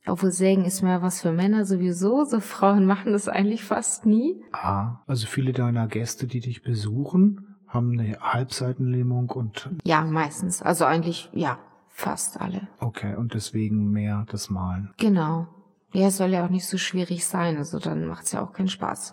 Obwohl 0.07 0.33
sägen 0.33 0.65
ist 0.65 0.83
mehr 0.83 1.03
was 1.03 1.21
für 1.23 1.33
Männer 1.33 1.65
sowieso. 1.65 2.25
So 2.25 2.41
Frauen 2.41 2.85
machen 2.87 3.13
das 3.13 3.29
eigentlich 3.29 3.65
fast 3.65 4.07
nie. 4.07 4.43
Ah, 4.53 4.97
also 5.07 5.27
viele 5.27 5.53
deiner 5.53 5.87
Gäste, 5.89 6.27
die 6.27 6.41
dich 6.41 6.63
besuchen, 6.63 7.57
haben 7.69 7.99
eine 7.99 8.19
Halbseitenlähmung 8.21 9.31
und 9.31 9.71
Ja, 9.85 10.03
meistens. 10.03 10.63
Also 10.63 10.85
eigentlich, 10.85 11.31
ja, 11.33 11.59
fast 11.89 12.41
alle. 12.41 12.69
okay, 12.81 13.15
und 13.17 13.35
deswegen 13.35 13.91
mehr 13.91 14.27
das 14.31 14.51
Malen. 14.51 14.93
Genau. 14.99 15.47
Ja, 15.93 16.09
es 16.09 16.17
soll 16.19 16.31
ja 16.31 16.45
auch 16.45 16.51
nicht 16.51 16.67
so 16.67 16.79
schwierig 16.79 17.27
sein. 17.27 17.57
Also 17.57 17.79
dann 17.79 18.07
macht's 18.07 18.33
ja 18.33 18.43
auch 18.43 18.53
keinen 18.53 18.69
Spaß, 18.69 19.13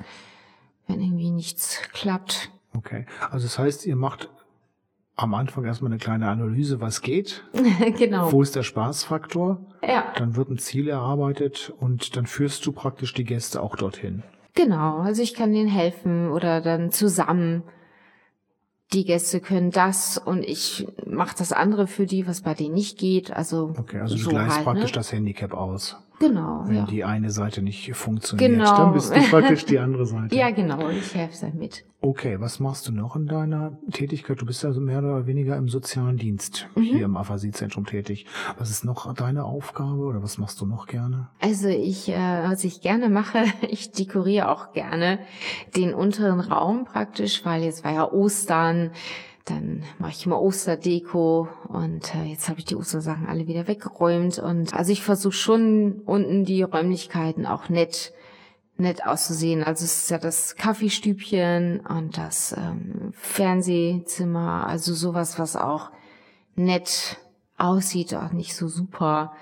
wenn 0.88 1.02
irgendwie 1.02 1.32
nichts 1.32 1.82
klappt. 1.94 2.50
Okay. 2.78 3.06
Also 3.32 3.46
das 3.46 3.58
heißt, 3.60 3.86
ihr 3.86 3.96
macht 3.96 4.30
am 5.16 5.34
Anfang 5.34 5.66
erstmal 5.66 5.92
eine 5.92 6.00
kleine 6.00 6.30
Analyse, 6.30 6.80
was 6.80 7.02
geht, 7.02 7.44
genau. 7.98 8.32
wo 8.32 8.44
ist 8.44 8.56
der 8.56 8.62
Spaßfaktor, 8.64 9.60
Ja, 9.82 10.14
dann 10.16 10.36
wird 10.36 10.50
ein 10.50 10.60
Ziel 10.60 10.88
erarbeitet 10.88 11.74
und 11.80 12.16
dann 12.16 12.28
führst 12.28 12.64
du 12.68 12.72
praktisch 12.72 13.14
die 13.16 13.24
Gäste 13.24 13.62
auch 13.64 13.76
dorthin. 13.76 14.22
genau. 14.54 15.00
Also 15.00 15.24
ich 15.24 15.34
kann 15.34 15.54
denen 15.54 15.70
helfen 15.70 16.30
oder 16.30 16.62
dann 16.62 16.92
zusammen. 16.92 17.64
Die 18.94 19.04
Gäste 19.06 19.42
können 19.42 19.72
das 19.72 20.18
und 20.18 20.44
ich 20.44 20.88
mache 21.06 21.36
das 21.38 21.52
andere 21.52 21.88
für 21.88 22.06
die, 22.06 22.26
was 22.28 22.42
bei 22.42 22.54
denen 22.54 22.74
nicht 22.76 22.98
geht. 22.98 23.32
Also 23.32 23.74
Okay, 23.78 24.00
also 24.00 24.16
du 24.16 24.22
so 24.22 24.30
gleichst 24.30 24.58
halt, 24.58 24.66
praktisch 24.66 24.92
ne? 24.92 24.96
das 24.96 25.12
Handicap 25.12 25.54
aus. 25.54 25.98
Genau, 26.20 26.64
Wenn 26.66 26.76
ja. 26.78 26.86
die 26.86 27.04
eine 27.04 27.30
Seite 27.30 27.62
nicht 27.62 27.94
funktioniert, 27.96 28.52
Genau. 28.52 28.76
dann 28.78 28.94
bist 28.94 29.16
du 29.16 29.20
praktisch 29.30 29.66
die 29.66 29.78
andere 29.78 30.06
Seite. 30.08 30.36
Ja, 30.36 30.50
genau. 30.50 30.90
Ich 30.90 31.14
helfe 31.14 31.46
damit. 31.46 31.86
Okay, 32.02 32.40
was 32.40 32.60
machst 32.60 32.88
du 32.88 32.92
noch 32.92 33.16
in 33.16 33.28
deiner 33.28 33.78
Tätigkeit? 33.92 34.40
Du 34.42 34.46
bist 34.46 34.64
also 34.66 34.80
mehr 34.82 35.00
oder 35.00 35.26
weniger 35.28 35.58
im 35.58 35.68
sozialen 35.70 36.18
Dienst 36.18 36.68
Mhm. 36.76 36.82
hier 36.82 37.06
im 37.06 37.18
Aphasiezentrum 37.18 37.86
tätig. 37.86 38.26
Was 38.58 38.70
ist 38.72 38.84
noch 38.86 39.14
deine 39.14 39.46
Aufgabe 39.46 40.00
oder 40.02 40.22
was 40.24 40.38
machst 40.38 40.60
du 40.62 40.66
noch 40.66 40.88
gerne? 40.88 41.28
Also 41.40 41.68
ich, 41.68 42.10
äh, 42.10 42.44
was 42.44 42.64
ich 42.64 42.82
gerne 42.82 43.10
mache, 43.10 43.40
ich 43.70 43.92
dekoriere 43.92 44.50
auch 44.50 44.74
gerne 44.74 45.20
den 45.76 45.94
unteren 45.94 46.40
Raum 46.40 46.86
praktisch, 46.86 47.46
weil 47.46 47.64
jetzt 47.64 47.84
war 47.84 47.94
ja 47.94 48.12
Ostern, 48.12 48.92
dann 49.50 49.84
mache 50.00 50.12
ich 50.12 50.26
immer 50.26 50.42
Osterdeko 50.42 51.48
und 51.68 52.14
äh, 52.16 52.26
jetzt 52.26 52.50
habe 52.50 52.60
ich 52.60 52.66
die 52.66 52.76
Ostersachen 52.76 53.28
alle 53.28 53.48
wieder 53.48 53.68
weggeräumt 53.68 54.40
und 54.40 54.74
also 54.74 54.92
ich 54.92 55.02
versuche 55.02 55.34
schon 55.34 56.02
unten 56.06 56.46
die 56.46 56.64
Räumlichkeiten 56.64 57.46
auch 57.46 57.70
nett 57.70 58.14
nett 58.78 59.06
auszusehen. 59.06 59.64
Also 59.64 59.86
es 59.86 60.04
ist 60.04 60.12
ja 60.12 60.18
das 60.20 60.56
Kaffeestübchen 60.56 61.80
und 61.80 62.18
das 62.18 62.56
ähm, 62.58 63.12
Fernsehzimmer, 63.14 64.68
also 64.68 64.94
sowas, 64.94 65.40
was 65.40 65.56
auch 65.56 65.92
nett 66.56 67.18
aussieht, 67.58 68.14
auch 68.14 68.32
nicht 68.32 68.56
so 68.56 68.68
super 68.68 69.34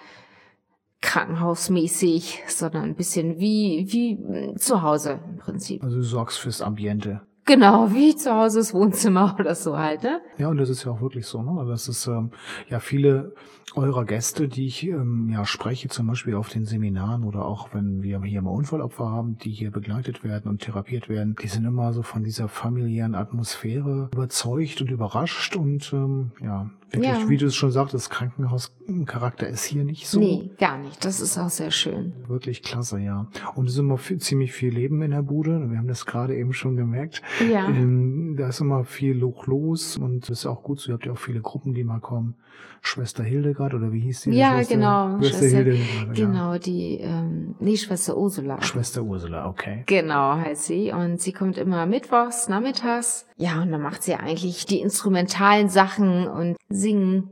krankenhausmäßig, 1.01 2.43
sondern 2.47 2.83
ein 2.83 2.95
bisschen 2.95 3.37
wie, 3.39 3.85
wie 3.89 4.15
mh, 4.15 4.55
zu 4.55 4.81
Hause 4.81 5.19
im 5.29 5.37
Prinzip. 5.37 5.83
Also 5.83 5.97
du 5.97 6.03
sorgst 6.03 6.39
fürs 6.39 6.61
Ambiente. 6.61 7.21
Genau, 7.45 7.93
wie 7.93 8.15
zu 8.15 8.33
Hause 8.33 8.59
das 8.59 8.73
Wohnzimmer 8.73 9.35
oder 9.39 9.53
so 9.55 9.77
halt, 9.77 10.03
ne? 10.03 10.21
Ja, 10.37 10.47
und 10.49 10.57
das 10.57 10.69
ist 10.69 10.83
ja 10.83 10.91
auch 10.91 11.01
wirklich 11.01 11.25
so, 11.27 11.41
ne? 11.41 11.65
Das 11.67 11.87
ist 11.87 12.07
ähm, 12.07 12.31
ja 12.69 12.79
viele 12.79 13.33
eurer 13.75 14.05
Gäste, 14.05 14.47
die 14.47 14.67
ich 14.67 14.87
ähm, 14.87 15.29
ja 15.29 15.45
spreche, 15.45 15.89
zum 15.89 16.07
Beispiel 16.07 16.35
auf 16.35 16.49
den 16.49 16.65
Seminaren 16.65 17.23
oder 17.23 17.45
auch 17.45 17.73
wenn 17.73 18.01
wir 18.03 18.21
hier 18.23 18.41
mal 18.41 18.51
Unfallopfer 18.51 19.09
haben, 19.09 19.37
die 19.37 19.49
hier 19.51 19.69
begleitet 19.71 20.23
werden 20.23 20.49
und 20.49 20.61
therapiert 20.61 21.09
werden, 21.09 21.35
die 21.41 21.47
sind 21.47 21.65
immer 21.65 21.91
so 21.91 22.01
von 22.01 22.23
dieser 22.23 22.47
familiären 22.47 23.15
Atmosphäre 23.15 24.09
überzeugt 24.13 24.81
und 24.81 24.91
überrascht 24.91 25.55
und 25.57 25.91
ähm, 25.93 26.31
ja, 26.41 26.69
wirklich, 26.91 27.11
Ja. 27.11 27.27
wie 27.29 27.37
du 27.37 27.47
es 27.47 27.55
schon 27.55 27.71
sagtest, 27.71 28.09
Krankenhauscharakter 28.11 29.47
ist 29.47 29.65
hier 29.65 29.83
nicht 29.83 30.07
so. 30.07 30.19
Nee, 30.19 30.51
gar 30.57 30.77
nicht. 30.77 31.03
Das 31.03 31.19
ist 31.19 31.37
auch 31.37 31.49
sehr 31.49 31.71
schön. 31.71 32.13
Wirklich 32.27 32.61
klasse, 32.63 32.99
ja. 32.99 33.27
Und 33.55 33.65
es 33.67 33.73
ist 33.73 33.79
immer 33.79 33.97
viel, 33.97 34.19
ziemlich 34.19 34.53
viel 34.53 34.73
Leben 34.73 35.01
in 35.01 35.11
der 35.11 35.21
Bude. 35.23 35.69
Wir 35.69 35.77
haben 35.79 35.87
das 35.87 36.05
gerade 36.05 36.35
eben 36.35 36.53
schon 36.53 36.75
gemerkt. 36.77 37.21
Ja. 37.51 37.67
Ähm, 37.69 38.35
da 38.37 38.49
ist 38.49 38.61
immer 38.61 38.83
viel 38.83 39.13
Loch 39.17 39.47
los 39.47 39.97
und 39.97 40.21
das 40.29 40.39
ist 40.39 40.45
auch 40.45 40.63
gut 40.63 40.79
so. 40.79 40.89
Ihr 40.91 40.93
habt 40.95 41.05
ja 41.05 41.11
auch 41.13 41.17
viele 41.17 41.41
Gruppen, 41.41 41.73
die 41.73 41.83
mal 41.83 41.99
kommen. 41.99 42.35
Schwester 42.81 43.23
Hildegard 43.23 43.73
oder 43.73 43.91
wie 43.91 43.99
hieß 43.99 44.21
die? 44.21 44.31
Ja, 44.31 44.55
Schwester, 44.57 44.75
genau. 44.75 45.17
Schwester, 45.19 45.37
Schwester- 45.39 45.57
Hildegard, 45.57 46.17
ja. 46.17 46.25
Genau, 46.25 46.57
die, 46.57 46.97
ähm, 47.01 47.55
nee, 47.59 47.77
Schwester 47.77 48.15
Ursula. 48.15 48.61
Schwester 48.61 49.01
Ursula, 49.01 49.47
okay. 49.49 49.83
Genau, 49.87 50.35
heißt 50.35 50.65
sie. 50.65 50.91
Und 50.91 51.19
sie 51.19 51.33
kommt 51.33 51.57
immer 51.57 51.85
mittwochs, 51.87 52.47
nachmittags. 52.47 53.25
Ja, 53.37 53.61
und 53.61 53.71
dann 53.71 53.81
macht 53.81 54.03
sie 54.03 54.13
eigentlich 54.15 54.65
die 54.67 54.81
instrumentalen 54.81 55.67
Sachen 55.69 56.27
und 56.27 56.55
singen. 56.69 57.29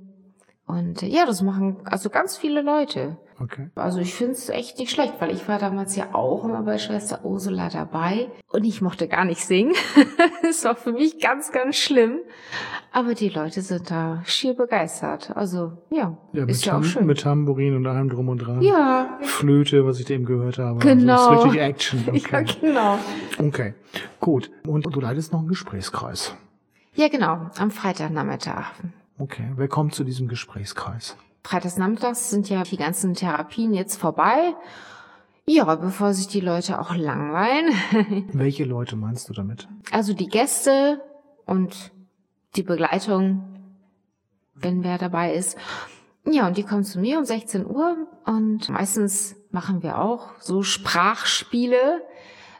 Und 0.65 1.03
äh, 1.03 1.07
ja, 1.07 1.25
das 1.25 1.41
machen 1.43 1.77
also 1.85 2.09
ganz 2.09 2.35
viele 2.37 2.61
Leute. 2.61 3.17
Okay. 3.43 3.69
Also 3.75 3.99
ich 3.99 4.13
finde 4.13 4.33
es 4.33 4.49
echt 4.49 4.79
nicht 4.79 4.91
schlecht, 4.91 5.15
weil 5.19 5.31
ich 5.31 5.47
war 5.47 5.59
damals 5.59 5.95
ja 5.95 6.13
auch 6.13 6.43
immer 6.45 6.61
bei 6.63 6.77
Schwester 6.77 7.25
Ursula 7.25 7.69
dabei 7.69 8.27
und 8.51 8.63
ich 8.63 8.81
mochte 8.81 9.07
gar 9.07 9.25
nicht 9.25 9.45
singen. 9.45 9.73
Das 10.43 10.65
war 10.65 10.75
für 10.75 10.91
mich 10.91 11.19
ganz, 11.19 11.51
ganz 11.51 11.77
schlimm. 11.77 12.19
Aber 12.91 13.13
die 13.15 13.29
Leute 13.29 13.61
sind 13.61 13.89
da 13.89 14.21
schier 14.25 14.53
begeistert. 14.53 15.35
Also 15.35 15.71
ja, 15.89 16.17
Ja, 16.33 16.43
ist 16.45 16.47
mit, 16.59 16.65
ja 16.65 16.77
auch 16.77 16.83
schön. 16.83 17.05
mit 17.07 17.21
Tambourin 17.21 17.75
und 17.75 17.87
allem 17.87 18.09
drum 18.09 18.29
und 18.29 18.37
dran. 18.39 18.61
ja, 18.61 19.17
Flöte, 19.21 19.85
was 19.85 19.99
ich 19.99 20.09
eben 20.09 20.25
gehört 20.25 20.59
habe. 20.59 20.79
Genau. 20.79 21.13
Also 21.13 21.29
das 21.29 21.39
ist 21.39 21.45
richtig 21.45 21.61
Action. 21.61 22.03
ja, 22.05 22.13
Okay. 22.13 22.45
genau. 22.61 22.97
okay, 23.39 23.73
gut. 24.19 24.51
Und 24.67 24.85
du 24.93 24.99
leitest 24.99 25.31
noch 25.31 25.39
einen 25.39 25.47
Gesprächskreis. 25.47 26.35
Ja, 26.93 27.07
genau, 27.07 27.49
am 27.57 27.71
Freitagnachmittag. 27.71 28.73
Okay. 29.17 29.51
Wer 29.55 29.67
kommt 29.69 29.95
zu 29.95 30.03
diesem 30.03 30.27
Gesprächskreis? 30.27 31.17
Freitagsnachmittags 31.43 32.29
sind 32.29 32.49
ja 32.49 32.63
die 32.63 32.77
ganzen 32.77 33.13
Therapien 33.13 33.73
jetzt 33.73 33.97
vorbei. 33.97 34.55
Ja, 35.45 35.75
bevor 35.75 36.13
sich 36.13 36.27
die 36.27 36.39
Leute 36.39 36.79
auch 36.79 36.95
langweilen. 36.95 37.73
Welche 38.33 38.63
Leute 38.63 38.95
meinst 38.95 39.27
du 39.27 39.33
damit? 39.33 39.67
Also 39.91 40.13
die 40.13 40.29
Gäste 40.29 41.01
und 41.45 41.91
die 42.55 42.63
Begleitung, 42.63 43.43
wenn 44.55 44.83
wer 44.83 44.97
dabei 44.97 45.33
ist. 45.33 45.57
Ja, 46.25 46.47
und 46.47 46.57
die 46.57 46.63
kommen 46.63 46.85
zu 46.85 46.99
mir 46.99 47.17
um 47.17 47.25
16 47.25 47.65
Uhr 47.65 48.07
und 48.25 48.69
meistens 48.69 49.35
machen 49.51 49.83
wir 49.83 49.99
auch 49.99 50.29
so 50.39 50.63
Sprachspiele, 50.63 52.01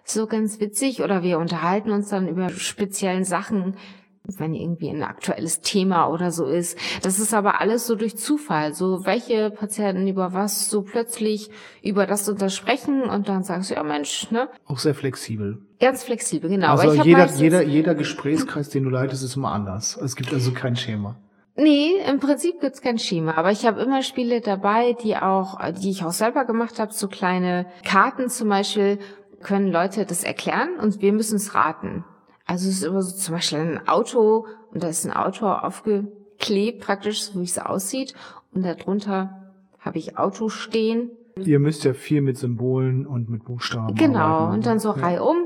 so 0.04 0.28
ganz 0.28 0.60
witzig, 0.60 1.02
oder 1.02 1.24
wir 1.24 1.40
unterhalten 1.40 1.92
uns 1.92 2.10
dann 2.10 2.28
über 2.28 2.50
speziellen 2.50 3.24
Sachen, 3.24 3.78
wenn 4.26 4.54
irgendwie 4.54 4.90
ein 4.90 5.04
aktuelles 5.04 5.60
Thema 5.62 6.08
oder 6.08 6.32
so 6.32 6.46
ist. 6.46 6.78
Das 7.02 7.20
ist 7.20 7.34
aber 7.34 7.60
alles 7.60 7.86
so 7.86 7.96
durch 7.96 8.18
Zufall. 8.18 8.74
So 8.74 9.06
welche 9.06 9.52
Patienten 9.52 10.08
über 10.08 10.34
was 10.34 10.70
so 10.70 10.82
plötzlich 10.82 11.50
über 11.82 12.08
das 12.08 12.30
untersprechen 12.30 13.04
und 13.04 13.28
dann 13.28 13.44
sagst 13.44 13.70
du, 13.70 13.76
ja 13.76 13.84
Mensch, 13.84 14.32
ne? 14.32 14.48
Auch 14.66 14.80
sehr 14.80 14.96
flexibel. 14.96 15.60
Ganz 15.80 16.04
flexibel, 16.04 16.50
genau. 16.50 16.76
also 16.76 17.04
jeder, 17.04 17.26
jeder, 17.34 17.62
jeder 17.64 17.96
Gesprächskreis, 17.96 18.70
den 18.70 18.86
du 18.86 18.90
leitest, 18.90 19.24
ist 19.24 19.36
immer 19.36 19.52
anders. 19.52 19.98
Es 19.98 20.16
gibt 20.16 20.34
also 20.34 20.54
kein 20.54 20.78
Schema. 20.78 21.18
Nee, 21.56 21.92
im 22.10 22.20
Prinzip 22.20 22.62
gibt's 22.62 22.82
kein 22.82 22.98
Schema, 22.98 23.36
aber 23.36 23.52
ich 23.52 23.66
habe 23.66 23.82
immer 23.82 24.02
Spiele 24.02 24.42
dabei, 24.42 24.94
die 24.94 25.18
auch, 25.18 25.60
die 25.72 25.92
ich 25.92 26.04
auch 26.04 26.12
selber 26.12 26.46
gemacht 26.46 26.80
habe, 26.80 26.94
so 26.94 27.08
kleine 27.08 27.68
Karten 27.86 28.30
zum 28.30 28.50
Beispiel, 28.50 29.00
können 29.44 29.72
Leute 29.72 30.06
das 30.06 30.24
erklären 30.24 30.80
und 30.82 31.02
wir 31.02 31.12
müssen 31.12 31.36
es 31.36 31.54
raten. 31.54 32.06
Also 32.46 32.68
es 32.70 32.76
ist 32.76 32.84
immer 32.84 33.02
so 33.02 33.16
zum 33.16 33.36
Beispiel 33.36 33.60
ein 33.60 33.88
Auto 33.88 34.46
und 34.72 34.84
da 34.84 34.88
ist 34.88 35.06
ein 35.06 35.14
Auto 35.14 35.48
aufgeklebt, 35.48 36.82
praktisch, 36.82 37.24
so 37.24 37.40
wie 37.40 37.46
es 37.46 37.58
aussieht, 37.58 38.14
und 38.54 38.64
darunter 38.66 39.52
habe 39.80 39.98
ich 39.98 40.18
Auto 40.18 40.50
stehen. 40.50 41.12
Ihr 41.38 41.60
müsst 41.60 41.84
ja 41.84 41.94
viel 41.94 42.22
mit 42.22 42.38
Symbolen 42.38 43.08
und 43.08 43.30
mit 43.30 43.44
Buchstaben 43.46 43.96
Genau, 43.96 44.20
arbeiten. 44.20 44.54
und 44.54 44.66
dann 44.66 44.80
so 44.80 44.90
ja. 44.96 45.02
reihum. 45.02 45.38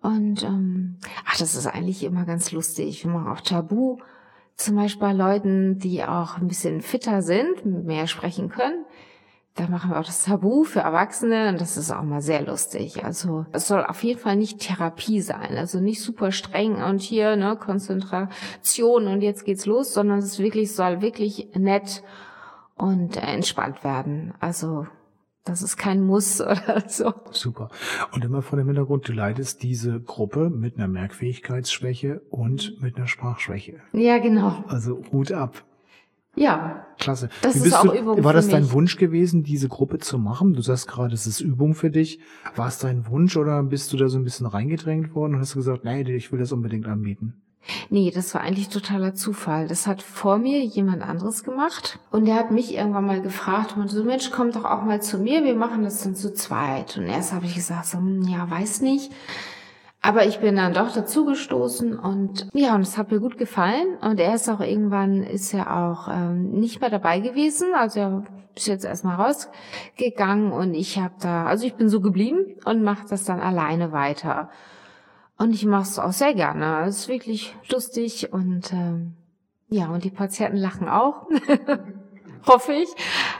Und 0.00 0.42
ähm, 0.44 0.96
ach, 1.26 1.36
das 1.38 1.54
ist 1.54 1.66
eigentlich 1.66 2.02
immer 2.04 2.24
ganz 2.24 2.52
lustig. 2.52 3.04
Wir 3.04 3.10
machen 3.10 3.28
auch 3.32 3.40
Tabu, 3.40 3.98
zum 4.56 4.76
Beispiel 4.76 5.00
bei 5.00 5.12
Leuten, 5.12 5.78
die 5.78 6.02
auch 6.04 6.38
ein 6.38 6.48
bisschen 6.48 6.80
fitter 6.80 7.22
sind, 7.22 7.64
mehr 7.64 8.06
sprechen 8.06 8.48
können. 8.48 8.84
Da 9.58 9.66
machen 9.66 9.90
wir 9.90 9.98
auch 9.98 10.04
das 10.04 10.24
Tabu 10.24 10.62
für 10.62 10.80
Erwachsene 10.80 11.48
und 11.48 11.60
das 11.60 11.76
ist 11.76 11.90
auch 11.90 12.02
mal 12.02 12.20
sehr 12.20 12.42
lustig. 12.42 13.04
Also 13.04 13.44
es 13.50 13.66
soll 13.66 13.84
auf 13.84 14.04
jeden 14.04 14.20
Fall 14.20 14.36
nicht 14.36 14.60
Therapie 14.60 15.20
sein, 15.20 15.56
also 15.56 15.80
nicht 15.80 16.00
super 16.00 16.30
streng 16.30 16.82
und 16.82 17.00
hier 17.00 17.34
ne 17.34 17.56
Konzentration 17.56 19.08
und 19.08 19.20
jetzt 19.20 19.44
geht's 19.44 19.66
los, 19.66 19.92
sondern 19.92 20.18
es 20.18 20.38
wirklich 20.38 20.74
soll 20.74 21.02
wirklich 21.02 21.48
nett 21.54 22.04
und 22.76 23.16
entspannt 23.16 23.82
werden. 23.82 24.32
Also 24.38 24.86
das 25.44 25.62
ist 25.62 25.76
kein 25.76 26.02
Muss 26.02 26.40
oder 26.40 26.84
so. 26.86 27.12
Super. 27.32 27.70
Und 28.12 28.24
immer 28.24 28.42
vor 28.42 28.58
dem 28.58 28.68
Hintergrund, 28.68 29.08
du 29.08 29.12
leitest 29.12 29.62
diese 29.64 30.00
Gruppe 30.00 30.50
mit 30.50 30.76
einer 30.76 30.88
Merkfähigkeitsschwäche 30.88 32.20
und 32.30 32.80
mit 32.80 32.96
einer 32.96 33.08
Sprachschwäche. 33.08 33.80
Ja, 33.92 34.18
genau. 34.18 34.62
Also 34.68 35.02
Hut 35.10 35.32
ab. 35.32 35.64
Ja. 36.38 36.86
Klasse. 36.98 37.28
Das 37.42 37.56
ist 37.56 37.74
auch 37.74 37.84
du, 37.84 37.92
Übung 37.92 38.24
War 38.24 38.32
das 38.32 38.48
dein 38.48 38.64
mich. 38.64 38.72
Wunsch 38.72 38.96
gewesen, 38.96 39.44
diese 39.44 39.68
Gruppe 39.68 39.98
zu 39.98 40.18
machen? 40.18 40.54
Du 40.54 40.62
sagst 40.62 40.88
gerade, 40.88 41.14
es 41.14 41.26
ist 41.26 41.40
Übung 41.40 41.74
für 41.74 41.90
dich. 41.90 42.20
War 42.56 42.68
es 42.68 42.78
dein 42.78 43.06
Wunsch 43.08 43.36
oder 43.36 43.62
bist 43.62 43.92
du 43.92 43.96
da 43.96 44.08
so 44.08 44.18
ein 44.18 44.24
bisschen 44.24 44.46
reingedrängt 44.46 45.14
worden 45.14 45.34
und 45.34 45.40
hast 45.40 45.54
gesagt, 45.54 45.84
nee, 45.84 46.02
ich 46.02 46.32
will 46.32 46.38
das 46.38 46.52
unbedingt 46.52 46.86
anbieten? 46.86 47.34
Nee, 47.90 48.10
das 48.10 48.34
war 48.34 48.40
eigentlich 48.40 48.68
totaler 48.68 49.14
Zufall. 49.14 49.68
Das 49.68 49.86
hat 49.86 50.02
vor 50.02 50.38
mir 50.38 50.64
jemand 50.64 51.02
anderes 51.02 51.44
gemacht. 51.44 51.98
Und 52.10 52.24
der 52.24 52.36
hat 52.36 52.50
mich 52.50 52.74
irgendwann 52.74 53.06
mal 53.06 53.20
gefragt 53.20 53.76
und 53.76 53.88
so, 53.88 54.04
Mensch, 54.04 54.30
komm 54.30 54.52
doch 54.52 54.64
auch 54.64 54.82
mal 54.82 55.02
zu 55.02 55.18
mir, 55.18 55.44
wir 55.44 55.54
machen 55.54 55.82
das 55.82 56.02
dann 56.02 56.14
zu 56.14 56.32
zweit. 56.32 56.96
Und 56.96 57.04
erst 57.04 57.32
habe 57.32 57.46
ich 57.46 57.54
gesagt, 57.54 57.86
so, 57.86 57.98
hm, 57.98 58.22
ja, 58.22 58.48
weiß 58.50 58.80
nicht. 58.80 59.12
Aber 60.08 60.24
ich 60.24 60.40
bin 60.40 60.56
dann 60.56 60.72
doch 60.72 60.90
dazugestoßen 60.90 61.98
und 61.98 62.48
ja, 62.54 62.74
und 62.74 62.80
es 62.80 62.96
hat 62.96 63.10
mir 63.10 63.20
gut 63.20 63.36
gefallen. 63.36 63.98
Und 64.00 64.18
er 64.18 64.34
ist 64.34 64.48
auch 64.48 64.60
irgendwann, 64.60 65.22
ist 65.22 65.52
er 65.52 65.76
auch 65.76 66.08
ähm, 66.08 66.52
nicht 66.52 66.80
mehr 66.80 66.88
dabei 66.88 67.20
gewesen. 67.20 67.74
Also 67.74 68.00
er 68.00 68.24
ist 68.56 68.68
jetzt 68.68 68.86
erstmal 68.86 69.16
rausgegangen 69.16 70.50
und 70.50 70.72
ich 70.72 70.98
habe 70.98 71.12
da, 71.20 71.44
also 71.44 71.66
ich 71.66 71.74
bin 71.74 71.90
so 71.90 72.00
geblieben 72.00 72.54
und 72.64 72.82
mache 72.82 73.06
das 73.06 73.24
dann 73.24 73.40
alleine 73.40 73.92
weiter. 73.92 74.48
Und 75.36 75.52
ich 75.52 75.66
mache 75.66 75.82
es 75.82 75.98
auch 75.98 76.12
sehr 76.12 76.32
gerne. 76.32 76.86
Es 76.86 77.00
ist 77.00 77.08
wirklich 77.08 77.54
lustig 77.70 78.32
und 78.32 78.72
ähm, 78.72 79.12
ja, 79.68 79.88
und 79.88 80.04
die 80.04 80.10
Patienten 80.10 80.56
lachen 80.56 80.88
auch. 80.88 81.26
Hoffe 82.46 82.72
ich. 82.72 82.88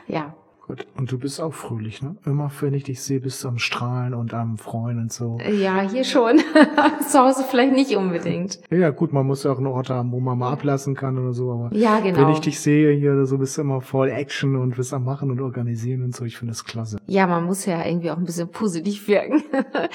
Ja. 0.07 0.35
Gut. 0.69 0.87
Und 0.99 1.11
du 1.11 1.19
bist 1.19 1.41
auch 1.41 1.55
fröhlich, 1.55 2.03
ne? 2.03 2.17
Immer, 2.27 2.51
wenn 2.61 2.75
ich 2.75 2.85
dich 2.85 3.01
sehe, 3.03 3.21
bist 3.21 3.43
du 3.43 3.49
am 3.49 3.59
Strahlen 3.59 4.13
und 4.13 4.35
am 4.35 4.59
Freuen 4.59 4.99
und 4.99 5.11
so. 5.13 5.39
Ja, 5.51 5.81
hier 5.81 6.05
schon. 6.05 6.39
Zu 7.09 7.19
Hause 7.19 7.43
vielleicht 7.49 7.73
nicht 7.73 7.97
unbedingt. 7.97 8.61
Ja, 8.71 8.91
gut, 8.91 9.15
man 9.15 9.27
muss 9.27 9.45
ja 9.45 9.51
auch 9.53 9.57
einen 9.57 9.67
Ort 9.67 9.89
haben, 9.89 10.13
wo 10.13 10.21
man 10.21 10.37
mal 10.39 10.53
ablassen 10.53 10.95
kann 10.95 11.19
oder 11.19 11.33
so, 11.33 11.51
aber 11.53 11.75
Ja, 11.75 12.01
genau. 12.01 12.19
wenn 12.19 12.29
ich 12.29 12.41
dich 12.41 12.61
sehe 12.61 12.93
hier, 12.93 13.25
so 13.25 13.39
bist 13.39 13.57
du 13.57 13.63
immer 13.63 13.81
voll 13.81 14.11
Action 14.11 14.57
und 14.57 14.77
bist 14.77 14.93
am 14.93 15.05
Machen 15.05 15.31
und 15.31 15.41
Organisieren 15.41 16.03
und 16.03 16.15
so, 16.15 16.27
ich 16.27 16.37
finde 16.37 16.53
das 16.53 16.65
klasse. 16.67 16.99
Ja, 17.07 17.27
man 17.27 17.45
muss 17.47 17.65
ja 17.65 17.83
irgendwie 17.87 18.11
auch 18.11 18.19
ein 18.19 18.25
bisschen 18.27 18.49
positiv 18.49 19.09
wirken. 19.09 19.43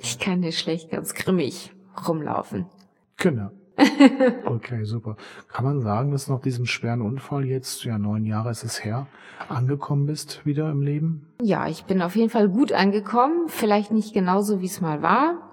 Ich 0.00 0.20
kann 0.20 0.40
nicht 0.40 0.56
schlecht 0.60 0.90
ganz 0.90 1.12
grimmig 1.12 1.72
rumlaufen. 2.06 2.66
Genau. 3.16 3.50
Okay, 4.44 4.84
super. 4.84 5.16
Kann 5.48 5.64
man 5.64 5.80
sagen, 5.80 6.10
dass 6.10 6.28
nach 6.28 6.40
diesem 6.40 6.66
schweren 6.66 7.00
Unfall 7.00 7.44
jetzt, 7.44 7.84
ja, 7.84 7.98
neun 7.98 8.24
Jahre 8.24 8.50
ist 8.50 8.64
es 8.64 8.84
her, 8.84 9.06
angekommen 9.48 10.06
bist 10.06 10.44
wieder 10.44 10.70
im 10.70 10.82
Leben? 10.82 11.28
Ja, 11.40 11.68
ich 11.68 11.84
bin 11.84 12.02
auf 12.02 12.16
jeden 12.16 12.30
Fall 12.30 12.48
gut 12.48 12.72
angekommen. 12.72 13.48
Vielleicht 13.48 13.92
nicht 13.92 14.12
genauso, 14.12 14.60
wie 14.60 14.66
es 14.66 14.80
mal 14.80 15.02
war. 15.02 15.50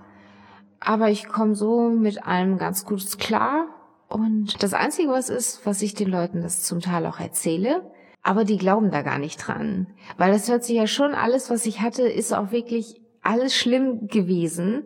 Aber 0.79 1.09
ich 1.09 1.27
komme 1.27 1.55
so 1.55 1.89
mit 1.89 2.25
allem 2.25 2.57
ganz 2.57 2.85
gut 2.85 3.17
klar. 3.19 3.67
Und 4.07 4.61
das 4.61 4.73
Einzige, 4.73 5.09
was 5.09 5.29
ist, 5.29 5.65
was 5.65 5.81
ich 5.81 5.93
den 5.93 6.09
Leuten 6.09 6.41
das 6.41 6.63
zum 6.63 6.79
Teil 6.79 7.05
auch 7.05 7.19
erzähle, 7.19 7.91
aber 8.21 8.43
die 8.43 8.57
glauben 8.57 8.91
da 8.91 9.01
gar 9.01 9.19
nicht 9.19 9.37
dran. 9.37 9.87
Weil 10.17 10.31
das 10.31 10.49
hört 10.49 10.63
sich 10.63 10.75
ja 10.75 10.87
schon, 10.87 11.13
alles, 11.13 11.49
was 11.49 11.65
ich 11.65 11.81
hatte, 11.81 12.03
ist 12.03 12.33
auch 12.33 12.51
wirklich 12.51 13.01
alles 13.21 13.55
schlimm 13.55 14.07
gewesen 14.07 14.83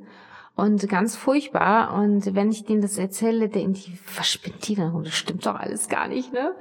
und 0.59 0.87
ganz 0.89 1.15
furchtbar. 1.15 1.93
Und 1.93 2.35
wenn 2.35 2.51
ich 2.51 2.65
denen 2.65 2.81
das 2.81 2.97
erzähle, 2.97 3.49
denken 3.49 3.73
die, 3.73 3.97
was 4.17 4.29
spinnt 4.29 4.67
die 4.67 4.75
denn 4.75 4.89
rum? 4.89 5.03
Das 5.03 5.15
stimmt 5.15 5.45
doch 5.45 5.55
alles 5.55 5.87
gar 5.87 6.07
nicht, 6.07 6.33
ne? 6.33 6.55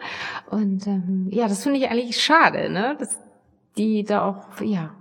Und 0.51 0.87
ähm, 0.87 1.29
ja, 1.31 1.49
das 1.49 1.65
finde 1.65 1.79
ich 1.79 1.91
eigentlich 1.91 2.21
schade, 2.23 2.71
ne? 2.71 2.97
Dass 2.99 3.19
die 3.77 4.05
da 4.05 4.25
auch, 4.25 4.61
ja, 4.61 4.95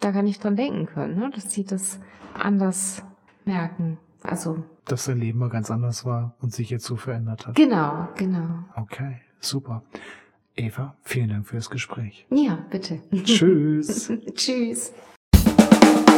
da 0.00 0.10
gar 0.10 0.22
nicht 0.22 0.42
dran 0.42 0.56
denken 0.56 0.86
können, 0.86 1.18
ne? 1.18 1.30
Dass 1.34 1.48
die 1.48 1.64
das 1.64 2.00
anders 2.34 3.02
merken. 3.44 3.98
Also, 4.22 4.64
Dass 4.86 5.04
dein 5.04 5.18
Leben 5.18 5.38
mal 5.38 5.50
ganz 5.50 5.70
anders 5.70 6.04
war 6.04 6.34
und 6.40 6.52
sich 6.52 6.70
jetzt 6.70 6.84
so 6.86 6.96
verändert 6.96 7.46
hat. 7.46 7.54
genau, 7.54 8.08
genau. 8.16 8.64
Okay, 8.74 9.20
super. 9.38 9.82
Eva, 10.56 10.96
vielen 11.02 11.28
Dank 11.28 11.46
für 11.46 11.56
das 11.56 11.68
Gespräch. 11.68 12.26
Ja, 12.30 12.58
bitte. 12.70 13.00
Tschüss. 13.24 14.10
Tschüss. 14.34 14.92